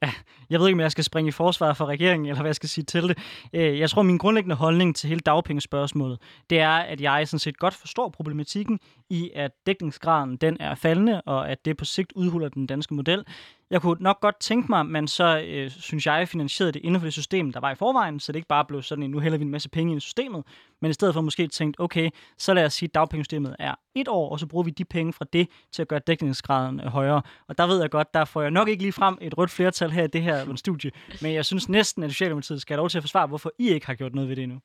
[0.03, 0.12] Ja,
[0.50, 2.68] jeg ved ikke, om jeg skal springe i forsvar for regeringen, eller hvad jeg skal
[2.68, 3.18] sige til det.
[3.53, 6.18] Øh, Jeg tror, min grundlæggende holdning til hele dagpengespørgsmålet,
[6.50, 8.80] det er, at jeg sådan set godt forstår problematikken
[9.11, 13.24] i, at dækningsgraden den er faldende, og at det på sigt udhuler den danske model.
[13.73, 17.07] Jeg kunne nok godt tænke mig, men så, øh, synes jeg, finansierede det inden for
[17.07, 19.39] det system, der var i forvejen, så det ikke bare blev sådan, at nu hælder
[19.39, 20.45] vi en masse penge ind i systemet,
[20.81, 24.09] men i stedet for måske tænkt, okay, så lad os sige, at dagpengesystemet er et
[24.09, 27.23] år, og så bruger vi de penge fra det til at gøre dækningsgraden øh, højere.
[27.49, 29.91] Og der ved jeg godt, der får jeg nok ikke lige frem et rødt flertal
[29.91, 30.91] her i det her studie,
[31.23, 33.87] men jeg synes næsten, at Socialdemokratiet skal have lov til at forsvare, hvorfor I ikke
[33.87, 34.61] har gjort noget ved det endnu.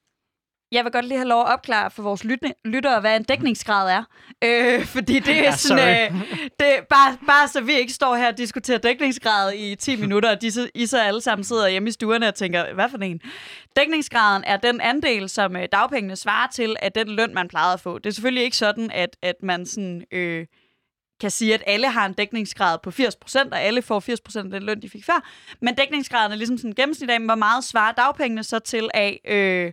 [0.72, 3.90] Jeg vil godt lige have lov at opklare for vores lyt- lyttere, hvad en dækningsgrad
[3.92, 4.04] er.
[4.44, 6.22] Øh, fordi det er Ja, sådan, øh,
[6.60, 10.42] det bare, bare så vi ikke står her og diskuterer dækningsgrad i 10 minutter, og
[10.42, 13.22] de, I så alle sammen sidder hjemme i stuerne og tænker, hvad for en?
[13.76, 17.80] Dækningsgraden er den andel, som øh, dagpengene svarer til, af den løn, man plejede at
[17.80, 17.98] få.
[17.98, 20.46] Det er selvfølgelig ikke sådan, at, at man sådan, øh,
[21.22, 24.00] kan sige, at alle har en dækningsgrad på 80%, og alle får
[24.36, 25.30] 80% af den løn, de fik før.
[25.62, 29.20] Men dækningsgraden er ligesom sådan en gennemsnit af, hvor meget svarer dagpengene så til af...
[29.28, 29.72] Øh,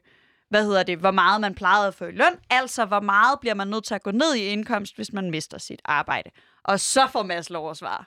[0.55, 3.55] hvad hedder det, hvor meget man plejede at få i løn, altså hvor meget bliver
[3.55, 6.31] man nødt til at gå ned i indkomst, hvis man mister sit arbejde.
[6.63, 8.05] Og så får Mads lov at svare.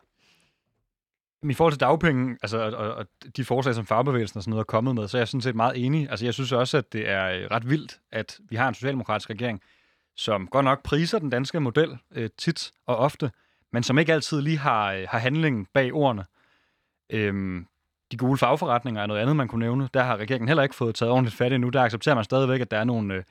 [1.50, 3.06] I forhold til dagpenge, altså, og, og,
[3.38, 5.56] de forslag, som fagbevægelsen og sådan noget er kommet med, så er jeg sådan set
[5.56, 6.10] meget enig.
[6.10, 9.30] Altså, jeg synes også, at det er øh, ret vildt, at vi har en socialdemokratisk
[9.30, 9.62] regering,
[10.16, 13.32] som godt nok priser den danske model øh, tit og ofte,
[13.72, 16.26] men som ikke altid lige har, øh, har handlingen bag ordene.
[17.10, 17.68] Øhm,
[18.12, 19.90] de gule fagforretninger er noget andet, man kunne nævne.
[19.94, 21.70] Der har regeringen heller ikke fået taget ordentligt fat endnu.
[21.70, 23.24] Der accepterer man stadigvæk, at der er nogle øh,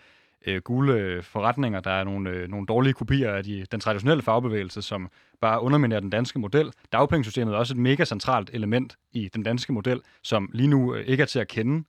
[0.47, 4.23] øh gule øh, forretninger, der er nogle, øh, nogle dårlige kopier af de, den traditionelle
[4.23, 5.11] fagbevægelse, som
[5.41, 6.73] bare underminerer den danske model.
[6.93, 11.07] Dagpengesystemet er også et mega centralt element i den danske model, som lige nu øh,
[11.07, 11.85] ikke er til at kende.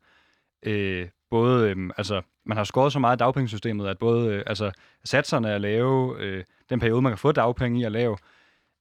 [0.63, 4.71] Øh, både, øh, altså, man har skåret så meget i dagpengesystemet, at både øh, altså,
[5.03, 8.17] satserne er lave, øh, den periode, man kan få dagpenge i er lav,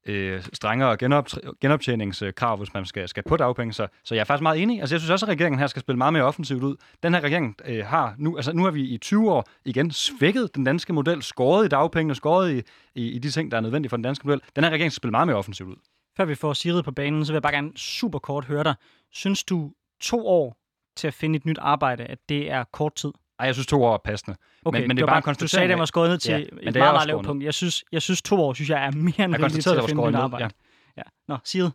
[0.06, 1.28] øh, strengere genop,
[1.60, 3.72] genoptjeningskrav, hvis man skal, skal på dagpenge.
[3.72, 4.80] Så, så jeg er faktisk meget enig.
[4.80, 6.76] Altså, jeg synes også, at regeringen her skal spille meget mere offensivt ud.
[7.02, 10.54] Den her regering øh, har nu, altså nu har vi i 20 år igen svækket
[10.54, 12.62] den danske model, skåret i dagpengene, skåret i,
[12.94, 14.40] i, i de ting, der er nødvendige for den danske model.
[14.56, 15.76] Den her regering skal spille meget mere offensivt ud.
[16.16, 18.74] Før vi får Sigrid på banen, så vil jeg bare gerne super kort høre dig.
[19.12, 20.56] Synes du to år
[20.96, 23.12] til at finde et nyt arbejde, at det er kort tid?
[23.38, 24.36] Ej, jeg synes to år er passende.
[24.64, 26.30] Okay, men, men det er bare en Du sagde, at den var skåret ned til
[26.32, 27.44] Ja, et det meget, meget lavt punkt.
[27.44, 29.84] Jeg synes, jeg synes to år, synes jeg er mere end Jeg rigeligt til at
[29.84, 30.18] finde var ned.
[30.20, 30.44] arbejde.
[30.44, 30.50] Ja.
[30.96, 31.02] Ja.
[31.28, 31.70] Nå, Sigrid.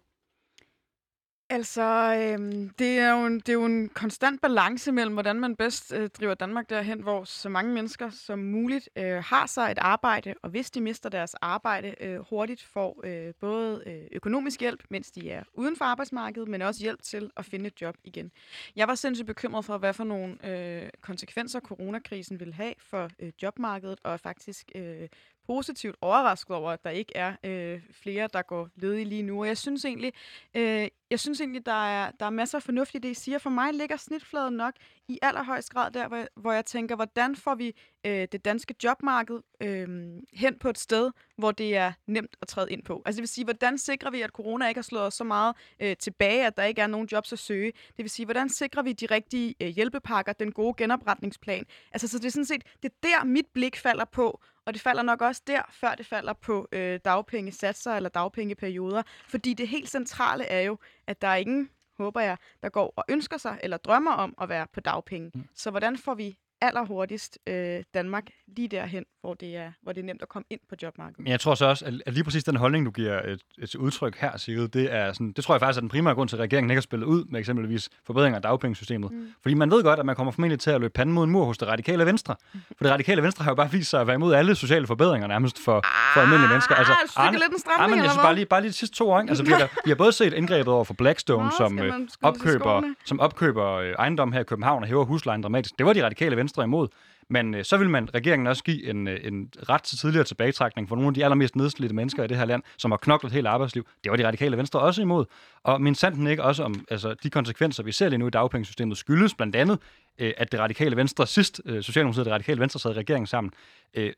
[1.53, 5.55] Altså, øhm, det, er jo en, det er jo en konstant balance mellem, hvordan man
[5.55, 9.77] bedst øh, driver Danmark derhen, hvor så mange mennesker som muligt øh, har sig et
[9.77, 14.83] arbejde, og hvis de mister deres arbejde, øh, hurtigt får øh, både øh, økonomisk hjælp,
[14.89, 18.31] mens de er uden for arbejdsmarkedet, men også hjælp til at finde et job igen.
[18.75, 23.31] Jeg var sindssygt bekymret for, hvad for nogle øh, konsekvenser coronakrisen vil have for øh,
[23.41, 25.07] jobmarkedet, og faktisk øh,
[25.47, 29.41] positivt overrasket over, at der ikke er øh, flere, der går ledige lige nu.
[29.41, 30.13] Og jeg synes egentlig,
[30.53, 33.37] øh, jeg synes egentlig, der er, der er masser af fornuft i det, I siger.
[33.37, 34.73] For mig ligger snitfladen nok
[35.07, 37.75] i allerhøjst grad der, hvor jeg, hvor jeg tænker, hvordan får vi
[38.05, 39.87] øh, det danske jobmarked øh,
[40.33, 43.01] hen på et sted, hvor det er nemt at træde ind på.
[43.05, 45.55] Altså det vil sige, hvordan sikrer vi, at corona ikke har slået os så meget
[45.79, 47.71] øh, tilbage, at der ikke er nogen jobs at søge.
[47.71, 51.65] Det vil sige, hvordan sikrer vi de rigtige øh, hjælpepakker, den gode genopretningsplan.
[51.91, 54.41] Altså så det er sådan set, det er der mit blik falder på,
[54.71, 59.03] og det falder nok også der, før det falder på øh, dagpengesatser eller dagpengeperioder.
[59.27, 63.05] Fordi det helt centrale er jo, at der er ingen, håber jeg, der går og
[63.09, 65.31] ønsker sig eller drømmer om at være på dagpenge.
[65.33, 65.43] Mm.
[65.55, 68.23] Så hvordan får vi allerhurtigst øh, Danmark
[68.55, 71.19] lige derhen, hvor det, er, hvor det er nemt at komme ind på jobmarkedet?
[71.19, 74.17] Men jeg tror så også, at- lige præcis den holdning, du giver et, et udtryk
[74.17, 76.39] her, Sigrid, det, er sådan, det tror jeg faktisk er den primære grund til, at
[76.41, 79.11] regeringen ikke har spillet ud med eksempelvis forbedringer af dagpengesystemet.
[79.11, 79.33] Mm.
[79.41, 81.45] Fordi man ved godt, at man kommer formentlig til at løbe panden mod en mur
[81.45, 82.35] hos det radikale venstre.
[82.51, 85.27] For det radikale venstre har jo bare vist sig at være imod alle sociale forbedringer
[85.27, 85.83] nærmest for,
[86.13, 86.75] for almindelige mennesker.
[86.75, 88.75] Ah, et stykke lidt en stramning, ah, men jeg synes bare lige, bare lige de
[88.75, 89.29] sidste to år, ikke?
[89.31, 92.81] Altså, vi, har, vi har både set indgrebet over for Blackstone, Nå, som, øh, opkøber,
[93.05, 95.77] som opkøber øh, ejendom her i København og hæver huslejen dramatisk.
[95.77, 96.87] Det var de radikale venstre imod.
[97.29, 100.89] Men øh, så vil man regeringen også give en, øh, en ret til tidligere tilbagetrækning
[100.89, 103.49] for nogle af de allermest nedslidte mennesker i det her land, som har knoklet hele
[103.49, 103.87] arbejdsliv.
[104.03, 105.25] Det var de radikale venstre også imod.
[105.63, 108.97] Og min sanden ikke også om altså, de konsekvenser, vi ser lige nu i dagpengesystemet,
[108.97, 109.79] skyldes blandt andet,
[110.17, 113.27] øh, at det radikale venstre sidst, øh, Socialdemokratiet og det radikale venstre sad i regeringen
[113.27, 113.51] sammen,
[113.93, 114.13] øh,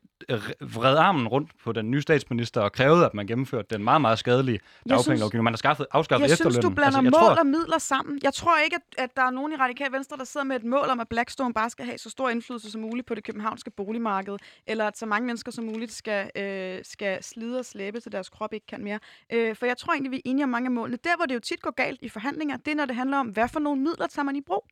[0.60, 4.18] vred armen rundt på den nye statsminister og krævede, at man gennemførte den meget, meget
[4.18, 5.44] skadelige dagpengelovgivning.
[5.44, 6.70] Man har skaffet, afskaffet Jeg synes, efterlønnen.
[6.70, 8.20] du blander jeg altså, mål tror, og midler sammen.
[8.22, 10.64] Jeg tror ikke, at, at der er nogen i Radikal Venstre, der sidder med et
[10.64, 13.70] mål om, at Blackstone bare skal have så stor indflydelse som muligt på det københavnske
[13.70, 14.36] boligmarked,
[14.66, 18.28] eller at så mange mennesker som muligt skal, øh, skal slide og slæbe til deres
[18.28, 18.98] krop ikke kan mere.
[19.32, 20.98] Øh, for jeg tror egentlig, vi er enige om mange af målene.
[21.04, 23.26] Der, hvor det jo tit går galt i forhandlinger, det er, når det handler om,
[23.26, 24.64] hvad for nogle midler tager man i brug.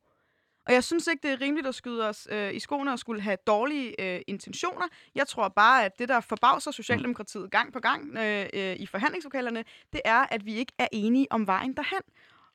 [0.66, 3.20] Og jeg synes ikke, det er rimeligt at skyde os øh, i skoene og skulle
[3.20, 4.86] have dårlige øh, intentioner.
[5.14, 9.64] Jeg tror bare, at det, der forbavser Socialdemokratiet gang på gang øh, øh, i forhandlingslokalerne,
[9.92, 12.02] det er, at vi ikke er enige om vejen derhen.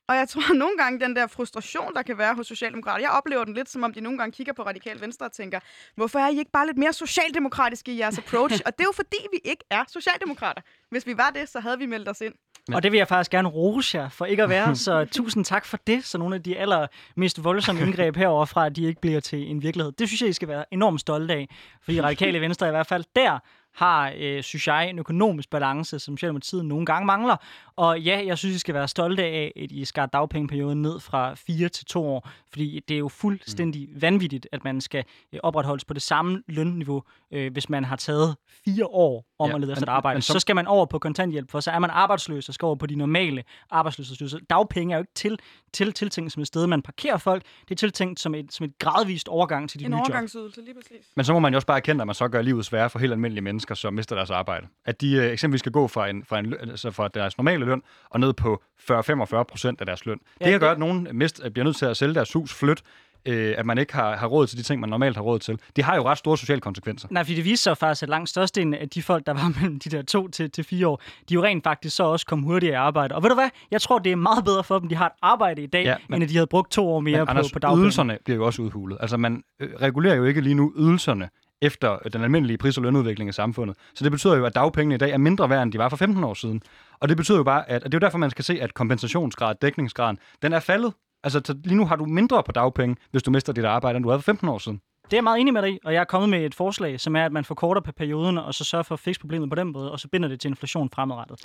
[0.08, 3.44] Og jeg tror nogle gange, den der frustration, der kan være hos Socialdemokrater, jeg oplever
[3.44, 5.60] den lidt, som om de nogle gange kigger på Radikal Venstre og tænker,
[5.94, 8.60] hvorfor er I ikke bare lidt mere socialdemokratiske i jeres approach?
[8.66, 10.62] og det er jo fordi, vi ikke er socialdemokrater.
[10.90, 12.34] Hvis vi var det, så havde vi meldt os ind.
[12.68, 12.74] Men...
[12.74, 15.64] Og det vil jeg faktisk gerne rose jer for ikke at være, så tusind tak
[15.64, 19.20] for det, så nogle af de allermest voldsomme indgreb herover fra, at de ikke bliver
[19.20, 19.92] til en virkelighed.
[19.92, 21.48] Det synes jeg, I skal være enormt stolte af,
[21.82, 23.38] fordi Radikale Venstre i hvert fald der
[23.78, 27.36] har, øh, synes jeg, en økonomisk balance, som Socialdemokratiet nogle gange mangler.
[27.76, 31.34] Og ja, jeg synes, I skal være stolte af, at I skar dagpengeperioden ned fra
[31.34, 34.02] 4 til 2 år, fordi det er jo fuldstændig mm.
[34.02, 37.02] vanvittigt, at man skal øh, opretholdes på det samme lønniveau,
[37.32, 40.16] øh, hvis man har taget fire år om ja, at lede efter et arbejde.
[40.16, 40.32] Men, så...
[40.32, 42.86] så skal man over på kontanthjælp, for så er man arbejdsløs og skal over på
[42.86, 44.38] de normale arbejdsløshedsydelser.
[44.50, 45.38] Dagpenge er jo ikke til,
[45.72, 47.42] til tiltænkt som et sted, man parkerer folk.
[47.62, 50.06] Det er tiltænkt som et, som et gradvist overgang til de en nye job.
[50.06, 51.06] En overgangsydelse, lige præcis.
[51.16, 52.98] Men så må man jo også bare erkende, at man så gør livet sværere for
[52.98, 54.66] helt almindelige mennesker, som mister deres arbejde.
[54.84, 57.82] At de øh, eksempelvis skal gå fra, en, fra, en, altså fra deres normale løn
[58.10, 60.18] og ned på 40-45 procent af deres løn.
[60.40, 62.82] Ja, det kan gøre, at nogen mist, bliver nødt til at sælge deres hus, flytte,
[63.26, 65.58] øh, at man ikke har, har råd til de ting, man normalt har råd til.
[65.76, 67.08] Det har jo ret store sociale konsekvenser.
[67.10, 69.78] Nej, fordi det viser sig faktisk, at langt størstedelen af de folk, der var mellem
[69.78, 72.72] de der to til, til fire år, de jo rent faktisk så også kom hurtigere
[72.72, 73.14] i arbejde.
[73.14, 73.50] Og ved du hvad?
[73.70, 75.96] Jeg tror, det er meget bedre for dem, de har et arbejde i dag, ja,
[76.08, 77.82] men, end at de havde brugt to år mere men, på, Anders, på dagpenge.
[77.82, 78.98] ydelserne bliver jo også udhulet.
[79.00, 81.28] Altså, man øh, regulerer jo ikke lige nu ydelserne
[81.62, 83.76] efter øh, den almindelige pris- og lønudvikling i samfundet.
[83.94, 85.96] Så det betyder jo, at dagpengene i dag er mindre værd, end de var for
[85.96, 86.62] 15 år siden.
[87.00, 88.74] Og det betyder jo bare, at at det er jo derfor, man skal se, at
[88.74, 90.92] kompensationsgrad, dækningsgraden, den er faldet.
[91.24, 94.08] Altså lige nu har du mindre på dagpenge, hvis du mister dit arbejde, end du
[94.08, 94.80] havde for 15 år siden.
[95.04, 97.00] Det er jeg meget enig med dig i, og jeg er kommet med et forslag,
[97.00, 99.54] som er, at man forkorter på perioden, og så sørger for at fikse problemet på
[99.54, 101.40] den måde, og så binder det til inflation fremadrettet.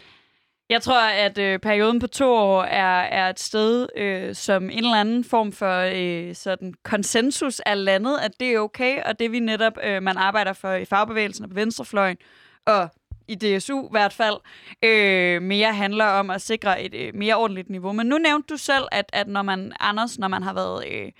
[0.69, 4.77] Jeg tror, at øh, perioden på to år er, er et sted, øh, som en
[4.77, 9.31] eller anden form for øh, sådan konsensus er landet, at det er okay, og det
[9.31, 12.17] vi netop, øh, man arbejder for i fagbevægelsen og på venstrefløjen,
[12.65, 12.89] og
[13.27, 14.35] i DSU i hvert fald,
[14.83, 17.91] øh, mere handler om at sikre et øh, mere ordentligt niveau.
[17.91, 21.11] Men nu nævnte du selv, at, at når man, Anders, når man har været øh,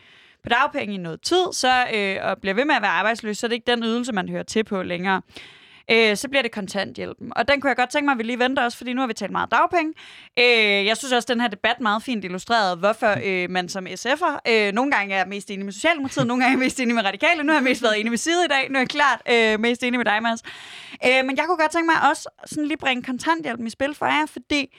[0.44, 3.46] på dagpenge i noget tid, så, øh, og bliver ved med at være arbejdsløs, så
[3.46, 5.22] er det ikke den ydelse, man hører til på længere
[5.92, 7.32] øh, så bliver det kontanthjælpen.
[7.36, 9.08] Og den kunne jeg godt tænke mig, at vi lige venter også, fordi nu har
[9.08, 9.94] vi talt meget dagpenge.
[10.40, 13.88] Øh, jeg synes også, at den her debat meget fint illustreret, hvorfor øh, man som
[13.88, 17.06] SF'er øh, nogle gange er mest enig med Socialdemokratiet, nogle gange er mest enig med
[17.06, 17.44] Radikale.
[17.44, 19.60] Nu har jeg mest været enig med Side i dag, nu er jeg klart øh,
[19.60, 20.42] mest enig med dig, Mads.
[21.06, 24.06] Øh, men jeg kunne godt tænke mig også sådan lige bringe kontanthjælpen i spil for
[24.06, 24.78] jer, fordi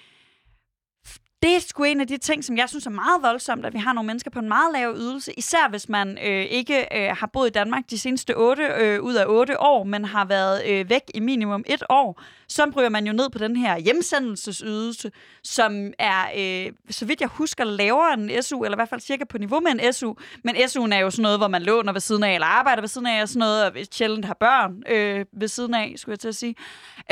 [1.45, 3.79] det er sgu en af de ting, som jeg synes er meget voldsomt, at vi
[3.79, 7.27] har nogle mennesker på en meget lav ydelse, især hvis man øh, ikke øh, har
[7.33, 10.91] boet i Danmark de seneste 8 øh, ud af 8 år, men har været øh,
[10.91, 12.23] væk i minimum et år.
[12.49, 15.11] Så bryder man jo ned på den her hjemsendelsesydelse,
[15.43, 19.25] som er, øh, så vidt jeg husker, lavere end SU, eller i hvert fald cirka
[19.25, 20.15] på niveau med en SU.
[20.45, 22.89] Men SU'en er jo sådan noget, hvor man låner ved siden af, eller arbejder ved
[22.89, 26.21] siden af, og sådan noget, og sjældent har børn øh, ved siden af, skulle jeg
[26.21, 26.55] til at sige.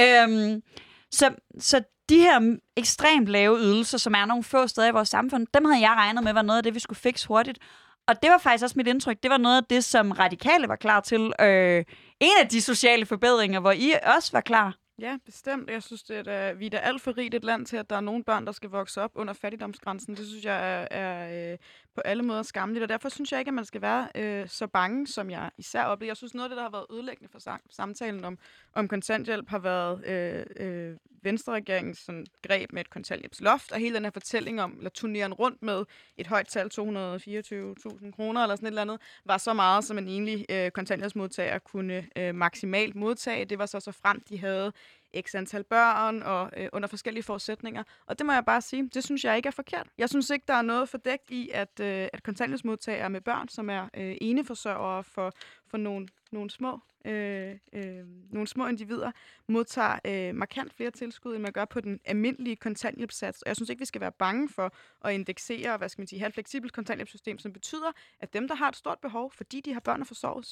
[0.01, 0.61] Øh,
[1.11, 1.83] så, så
[2.13, 5.81] de her ekstremt lave ydelser, som er nogle få steder i vores samfund, dem havde
[5.81, 7.59] jeg regnet med var noget af det, vi skulle fikse hurtigt.
[8.09, 9.23] Og det var faktisk også mit indtryk.
[9.23, 11.33] Det var noget af det, som radikale var klar til.
[11.41, 11.85] Øh,
[12.21, 14.77] en af de sociale forbedringer, hvor I også var klar.
[14.99, 15.71] Ja, bestemt.
[15.71, 17.97] Jeg synes, at uh, vi er da alt for rigt et land til, at der
[17.97, 20.17] er nogle børn, der skal vokse op under fattigdomsgrænsen.
[20.17, 21.59] Det synes jeg er, er uh,
[21.95, 24.67] på alle måder skamligt, og derfor synes jeg ikke, at man skal være øh, så
[24.67, 26.11] bange, som jeg især oplever.
[26.11, 28.39] Jeg synes, noget af det, der har været ødelæggende for samtalen om,
[28.75, 34.05] om kontanthjælp, har været øh, øh, Venstre-regeringens sådan, greb med et kontanthjælpsloft, og hele den
[34.05, 35.85] her fortælling om, eller turneren rundt med
[36.17, 40.09] et højt tal, 224.000 kroner eller sådan et eller andet, var så meget, som en
[40.09, 43.45] enlig øh, kontanthjælpsmodtager kunne øh, maksimalt modtage.
[43.45, 44.73] Det var så så frem, de havde
[45.21, 47.83] x antal børn og øh, under forskellige forudsætninger.
[48.07, 49.87] Og det må jeg bare sige, det synes jeg ikke er forkert.
[49.99, 53.71] Jeg synes ikke, der er noget fordækt i, at, øh, at kontanthjælpsmodtagere med børn, som
[53.71, 55.33] er øh, eneforsørgere for,
[55.67, 59.11] for nogle, nogle små øh, øh, nogle små individer
[59.49, 63.43] modtager øh, markant flere tilskud, end man gør på den almindelige kontanthjælpssats.
[63.43, 64.75] Og jeg synes ikke, vi skal være bange for
[65.05, 68.55] at indeksere, hvad skal man sige, have et fleksibelt kontanthjælpssystem, som betyder, at dem, der
[68.55, 70.45] har et stort behov, fordi de har børn at forsørge,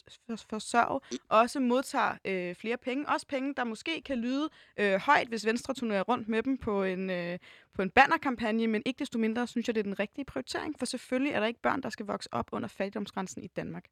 [0.50, 3.08] forsørge også modtager øh, flere penge.
[3.08, 6.82] Også penge, der måske kan lyde øh, højt, hvis Venstre turnerer rundt med dem på
[6.82, 7.38] en, øh,
[7.74, 10.86] på en bannerkampagne, men ikke desto mindre synes jeg, det er den rigtige prioritering, for
[10.86, 13.84] selvfølgelig er der ikke børn, der skal vokse op under fattigdomsgrænsen i Danmark.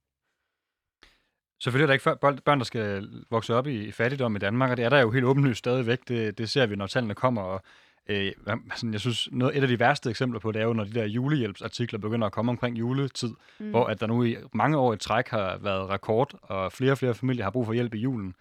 [1.61, 4.85] Selvfølgelig er der ikke børn, der skal vokse op i fattigdom i Danmark, og det
[4.85, 5.99] er der jo helt åbenlyst stadigvæk.
[6.09, 7.43] Det, det ser vi, når tallene kommer.
[7.43, 7.63] Og,
[8.09, 10.85] øh, altså, jeg synes, noget, et af de værste eksempler på det er jo, når
[10.85, 13.71] de der julehjælpsartikler begynder at komme omkring juletid, mm.
[13.71, 16.99] hvor at der nu i mange år i træk har været rekord, og flere og
[16.99, 18.35] flere familier har brug for hjælp i julen.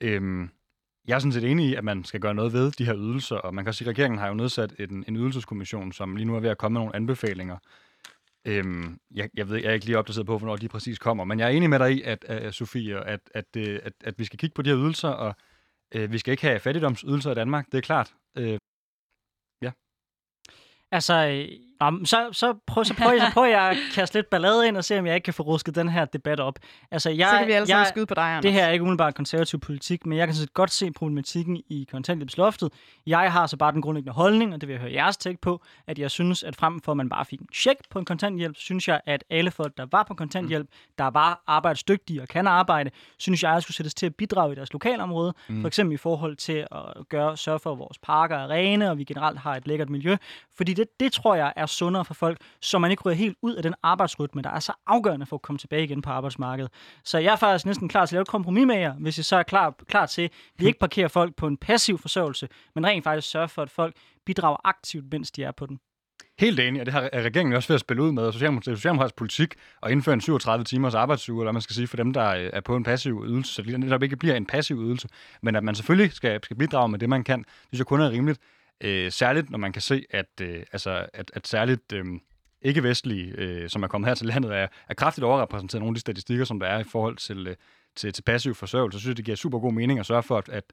[0.00, 0.50] Øhm,
[1.08, 3.36] jeg er sådan set enig i, at man skal gøre noget ved de her ydelser,
[3.36, 6.36] og man kan sige, at regeringen har jo nedsat en, en ydelseskommission, som lige nu
[6.36, 7.56] er ved at komme med nogle anbefalinger,
[8.46, 11.38] Øhm, jeg, jeg ved, jeg er ikke lige opdateret på, hvornår de præcis kommer, men
[11.38, 14.24] jeg er enig med dig i, at, at Sofie, at, at, at, at, at vi
[14.24, 15.34] skal kigge på de her ydelser, og
[15.94, 18.14] øh, vi skal ikke have fattigdomsydelser i Danmark, det er klart.
[18.36, 18.58] Øh,
[19.62, 19.72] ja.
[20.90, 24.68] Altså, øh, Nå, så, så, prøv, så, prøver, så prøver jeg at kaste lidt ballade
[24.68, 26.58] ind og se, om jeg ikke kan få rusket den her debat op.
[26.90, 28.42] Altså, jeg, Så kan vi alle jeg, skyde på dig, Anders.
[28.42, 31.86] Det her er ikke umiddelbart konservativ politik, men jeg kan sådan godt se problematikken i
[31.90, 32.72] kontanthjælpsloftet.
[33.06, 35.62] Jeg har så bare den grundlæggende holdning, og det vil jeg høre jeres take på,
[35.86, 38.56] at jeg synes, at frem for at man bare fik en check på en kontanthjælp,
[38.56, 40.68] synes jeg, at alle folk, der var på kontanthjælp,
[40.98, 44.54] der var arbejdsdygtige og kan arbejde, synes jeg, at skulle sættes til at bidrage i
[44.54, 45.34] deres lokalområde.
[45.48, 45.60] Mm.
[45.60, 48.98] For eksempel i forhold til at gøre, sørge for, at vores parker er rene, og
[48.98, 50.16] vi generelt har et lækkert miljø.
[50.56, 53.54] Fordi det, det tror jeg er sundere for folk, så man ikke ryger helt ud
[53.54, 56.72] af den arbejdsrytme, der er så afgørende for at komme tilbage igen på arbejdsmarkedet.
[57.04, 59.22] Så jeg er faktisk næsten klar til at lave et kompromis med jer, hvis I
[59.22, 62.86] så er klar, klar til, at vi ikke parkerer folk på en passiv forsørgelse, men
[62.86, 63.96] rent faktisk sørger for, at folk
[64.26, 65.78] bidrager aktivt, mens de er på den.
[66.38, 68.32] Helt enig, og det har regeringen også ved at spille ud med.
[68.32, 72.12] Socialdemokratisk, socialdemokratisk politik og indføre en 37 timers arbejdsuge, eller man skal sige, for dem,
[72.12, 75.08] der øh, er på en passiv ydelse, så det netop ikke bliver en passiv ydelse,
[75.42, 78.00] men at man selvfølgelig skal, skal bidrage med det, man kan, det synes jeg kun
[78.00, 78.40] er rimeligt.
[78.80, 82.04] Øh, særligt, når man kan se, at, øh, altså, at, at særligt øh,
[82.62, 86.00] ikke-vestlige, øh, som er kommet her til landet, er, er kraftigt overrepræsenteret nogle af de
[86.00, 87.56] statistikker, som der er i forhold til, øh,
[87.96, 88.98] til, til passiv forsørgelse.
[88.98, 90.64] Så synes jeg, det giver super god mening at sørge for, at, at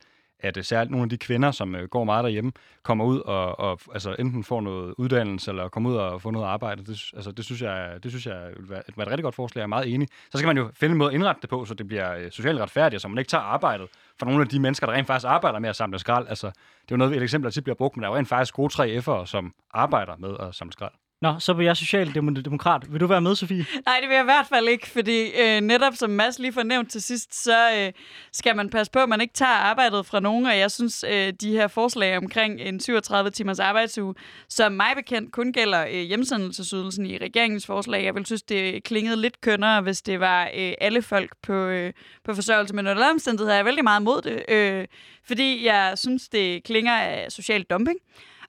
[0.43, 2.51] at øh, særligt nogle af de kvinder, som øh, går meget derhjemme,
[2.83, 6.45] kommer ud og, og altså enten får noget uddannelse, eller kommer ud og får noget
[6.45, 6.85] arbejde.
[6.85, 9.59] Det, altså, det synes jeg, det synes jeg vil være et, et rigtig godt forslag.
[9.59, 10.07] Jeg er meget enig.
[10.31, 12.31] Så skal man jo finde en måde at indrette det på, så det bliver øh,
[12.31, 13.87] socialt retfærdigt, så man ikke tager arbejdet
[14.19, 16.27] for nogle af de mennesker, der rent faktisk arbejder med at samle skrald.
[16.27, 18.17] Altså, det er jo noget, et eksempel, der tit bliver brugt, men der er jo
[18.17, 20.91] rent faktisk gode 3F'ere, som arbejder med at samle skrald.
[21.23, 22.93] Nå, så vil jeg socialdemokrat.
[22.93, 23.65] Vil du være med, Sofie?
[23.85, 26.91] Nej, det vil jeg i hvert fald ikke, fordi øh, netop som Mads lige fornævnt
[26.91, 27.91] til sidst, så øh,
[28.31, 31.33] skal man passe på, at man ikke tager arbejdet fra nogen, og jeg synes, øh,
[31.41, 34.15] de her forslag omkring en 37 timers arbejdsuge,
[34.49, 38.03] som mig bekendt kun gælder øh, hjemsendelsesydelsen i regeringens forslag.
[38.03, 41.93] Jeg vil synes, det klingede lidt kønnere, hvis det var øh, alle folk på, øh,
[42.23, 44.87] på forsørgelse, men under omstændigheder er jeg vældig meget mod det, øh,
[45.27, 47.99] fordi jeg synes, det klinger af social dumping.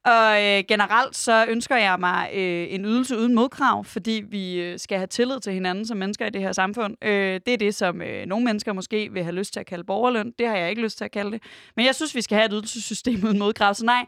[0.05, 4.79] Og øh, generelt så ønsker jeg mig øh, en ydelse uden modkrav, fordi vi øh,
[4.79, 7.05] skal have tillid til hinanden som mennesker i det her samfund.
[7.05, 9.85] Øh, det er det, som øh, nogle mennesker måske vil have lyst til at kalde
[9.85, 10.33] borgerløn.
[10.39, 11.43] Det har jeg ikke lyst til at kalde det.
[11.77, 13.75] Men jeg synes, vi skal have et ydelsessystem uden modkrav.
[13.75, 14.05] Så nej,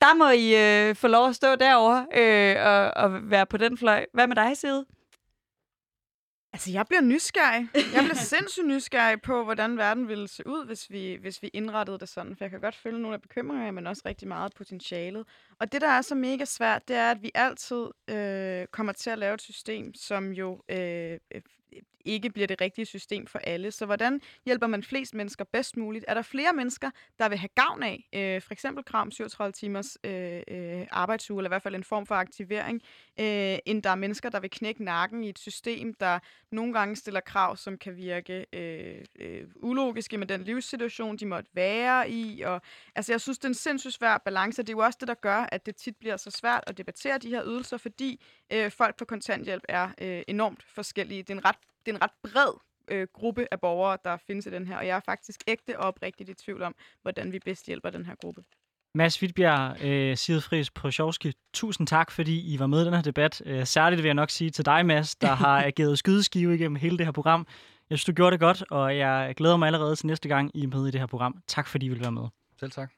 [0.00, 3.78] der må I øh, få lov at stå derovre øh, og, og være på den
[3.78, 4.06] fløj.
[4.14, 4.84] Hvad med dig, Side?
[6.52, 7.68] Altså, jeg bliver nysgerrig.
[7.74, 11.98] Jeg bliver sindssygt nysgerrig på, hvordan verden ville se ud, hvis vi, hvis vi indrettede
[11.98, 12.36] det sådan.
[12.36, 15.26] For jeg kan godt følge nogle af bekymringerne, men også rigtig meget potentialet.
[15.60, 19.10] Og det, der er så mega svært, det er, at vi altid øh, kommer til
[19.10, 21.42] at lave et system, som jo øh, øh
[22.08, 23.70] ikke bliver det rigtige system for alle.
[23.70, 26.04] Så hvordan hjælper man flest mennesker bedst muligt?
[26.08, 29.52] Er der flere mennesker, der vil have gavn af øh, for eksempel krav om 37
[29.52, 32.82] timers øh, øh, arbejdsuge, eller i hvert fald en form for aktivering,
[33.20, 36.18] øh, end der er mennesker, der vil knække nakken i et system, der
[36.52, 41.50] nogle gange stiller krav, som kan virke øh, øh, ulogiske med den livssituation, de måtte
[41.54, 42.42] være i.
[42.42, 42.62] Og,
[42.94, 45.14] altså, jeg synes, det er en sindssygt svær balance, det er jo også det, der
[45.14, 48.20] gør, at det tit bliver så svært at debattere de her ydelser, fordi
[48.52, 51.22] øh, folk på kontanthjælp er øh, enormt forskellige.
[51.22, 51.56] Det er en ret
[51.88, 52.52] det er en ret bred
[52.90, 55.88] øh, gruppe af borgere, der findes i den her, og jeg er faktisk ægte og
[55.88, 58.42] oprigtigt i tvivl om, hvordan vi bedst hjælper den her gruppe.
[58.94, 63.02] Mads Wittbjerg, øh, Side Friis Prosjovski, tusind tak, fordi I var med i den her
[63.02, 63.42] debat.
[63.44, 66.98] Øh, særligt vil jeg nok sige til dig, Mads, der har ageret skydeskive igennem hele
[66.98, 67.46] det her program.
[67.90, 70.62] Jeg synes, du gjorde det godt, og jeg glæder mig allerede til næste gang, I
[70.62, 71.42] er med i det her program.
[71.46, 72.28] Tak, fordi I vil være med.
[72.60, 72.97] Selv tak.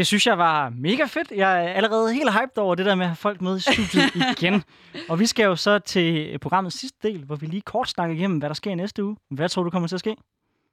[0.00, 1.30] Det synes jeg var mega fedt.
[1.30, 4.14] Jeg er allerede helt hyped over det der med at have folk med i studiet
[4.38, 4.62] igen.
[5.08, 8.38] Og vi skal jo så til programmets sidste del, hvor vi lige kort snakker igennem,
[8.38, 9.16] hvad der sker næste uge.
[9.30, 10.16] Hvad tror du kommer til at ske?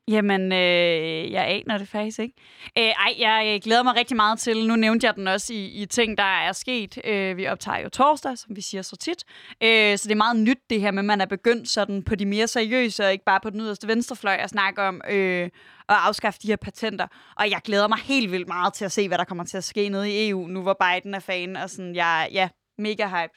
[0.10, 2.34] Jamen, øh, jeg aner det faktisk ikke.
[2.78, 5.82] Øh, ej, jeg øh, glæder mig rigtig meget til, nu nævnte jeg den også i,
[5.82, 6.98] i ting, der er sket.
[7.06, 9.24] Øh, vi optager jo torsdag, som vi siger så tit.
[9.64, 12.16] Øh, så det er meget nyt det her med, at man er begyndt sådan på
[12.16, 15.44] de mere seriøse, og ikke bare på den yderste venstrefløj, at snakke om øh,
[15.90, 17.08] at afskaffe de her patenter.
[17.36, 19.64] Og jeg glæder mig helt vildt meget til at se, hvad der kommer til at
[19.64, 23.34] ske nede i EU, nu hvor Biden er fan, og sådan, jeg ja, mega hype.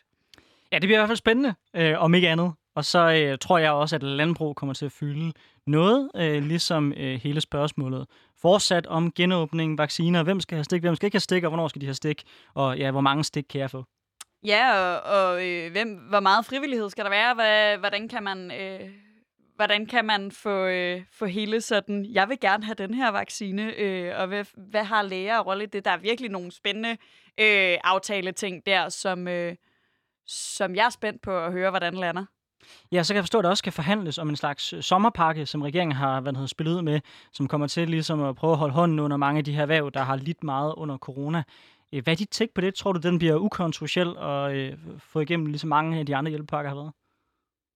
[0.73, 2.53] Ja, det bliver i hvert fald spændende, øh, om ikke andet.
[2.75, 5.33] Og så øh, tror jeg også, at landbrug kommer til at fylde
[5.66, 8.07] noget, øh, ligesom øh, hele spørgsmålet
[8.41, 11.68] fortsat om genåbning, vacciner, hvem skal have stik, hvem skal ikke have stik, og hvornår
[11.68, 12.23] skal de have stik,
[12.55, 13.85] og ja, hvor mange stik kan jeg få?
[14.45, 17.35] Ja, og, og øh, hvem, hvor meget frivillighed skal der være?
[17.35, 18.51] Hvad, hvordan kan man...
[18.51, 18.91] Øh
[19.61, 23.75] hvordan kan man få, øh, få hele sådan, jeg vil gerne have den her vaccine,
[23.77, 25.85] øh, og hvad, hvad har læger og rolle i det?
[25.85, 26.91] Der er virkelig nogle spændende
[27.41, 29.57] øh, aftale-ting der, som, øh,
[30.27, 32.25] som jeg er spændt på at høre, hvordan lander.
[32.93, 35.47] Ja, så kan jeg forstå, at der også skal forhandles om en slags øh, sommerpakke,
[35.47, 37.01] som regeringen har hvad hedder, spillet ud med,
[37.33, 39.91] som kommer til ligesom at prøve at holde hånden under mange af de her erhverv,
[39.95, 41.43] der har lidt meget under corona.
[41.93, 42.75] Øh, hvad er dit tænk på det?
[42.75, 46.69] Tror du, den bliver ukontroversiel og øh, få igennem ligesom mange af de andre hjælpepakker
[46.71, 46.93] har været?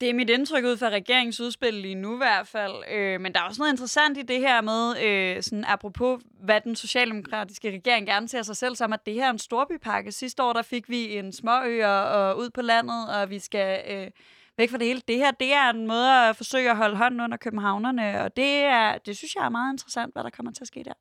[0.01, 2.73] Det er mit indtryk ud fra regeringens udspil lige nu i hvert fald.
[2.93, 6.61] Øh, men der er også noget interessant i det her med, øh, sådan apropos hvad
[6.61, 10.13] den socialdemokratiske regering gerne ser sig selv som, at det her er en storbypakke.
[10.13, 14.11] Sidste år der fik vi en småøer og ud på landet, og vi skal øh,
[14.59, 15.03] væk fra det hele.
[15.09, 18.55] Det her det er en måde at forsøge at holde hånden under københavnerne, og det,
[18.57, 20.93] er, det synes jeg er meget interessant, hvad der kommer til at ske der.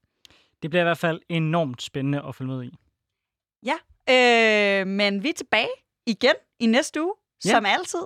[0.61, 2.75] Det bliver i hvert fald enormt spændende at følge med i.
[3.63, 3.75] Ja,
[4.09, 5.69] øh, men vi er tilbage
[6.05, 7.13] igen i næste uge,
[7.45, 7.49] Ja.
[7.49, 8.01] som altid.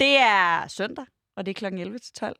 [0.00, 1.74] Det er søndag, og det er kl.
[1.78, 2.36] 11 til 12.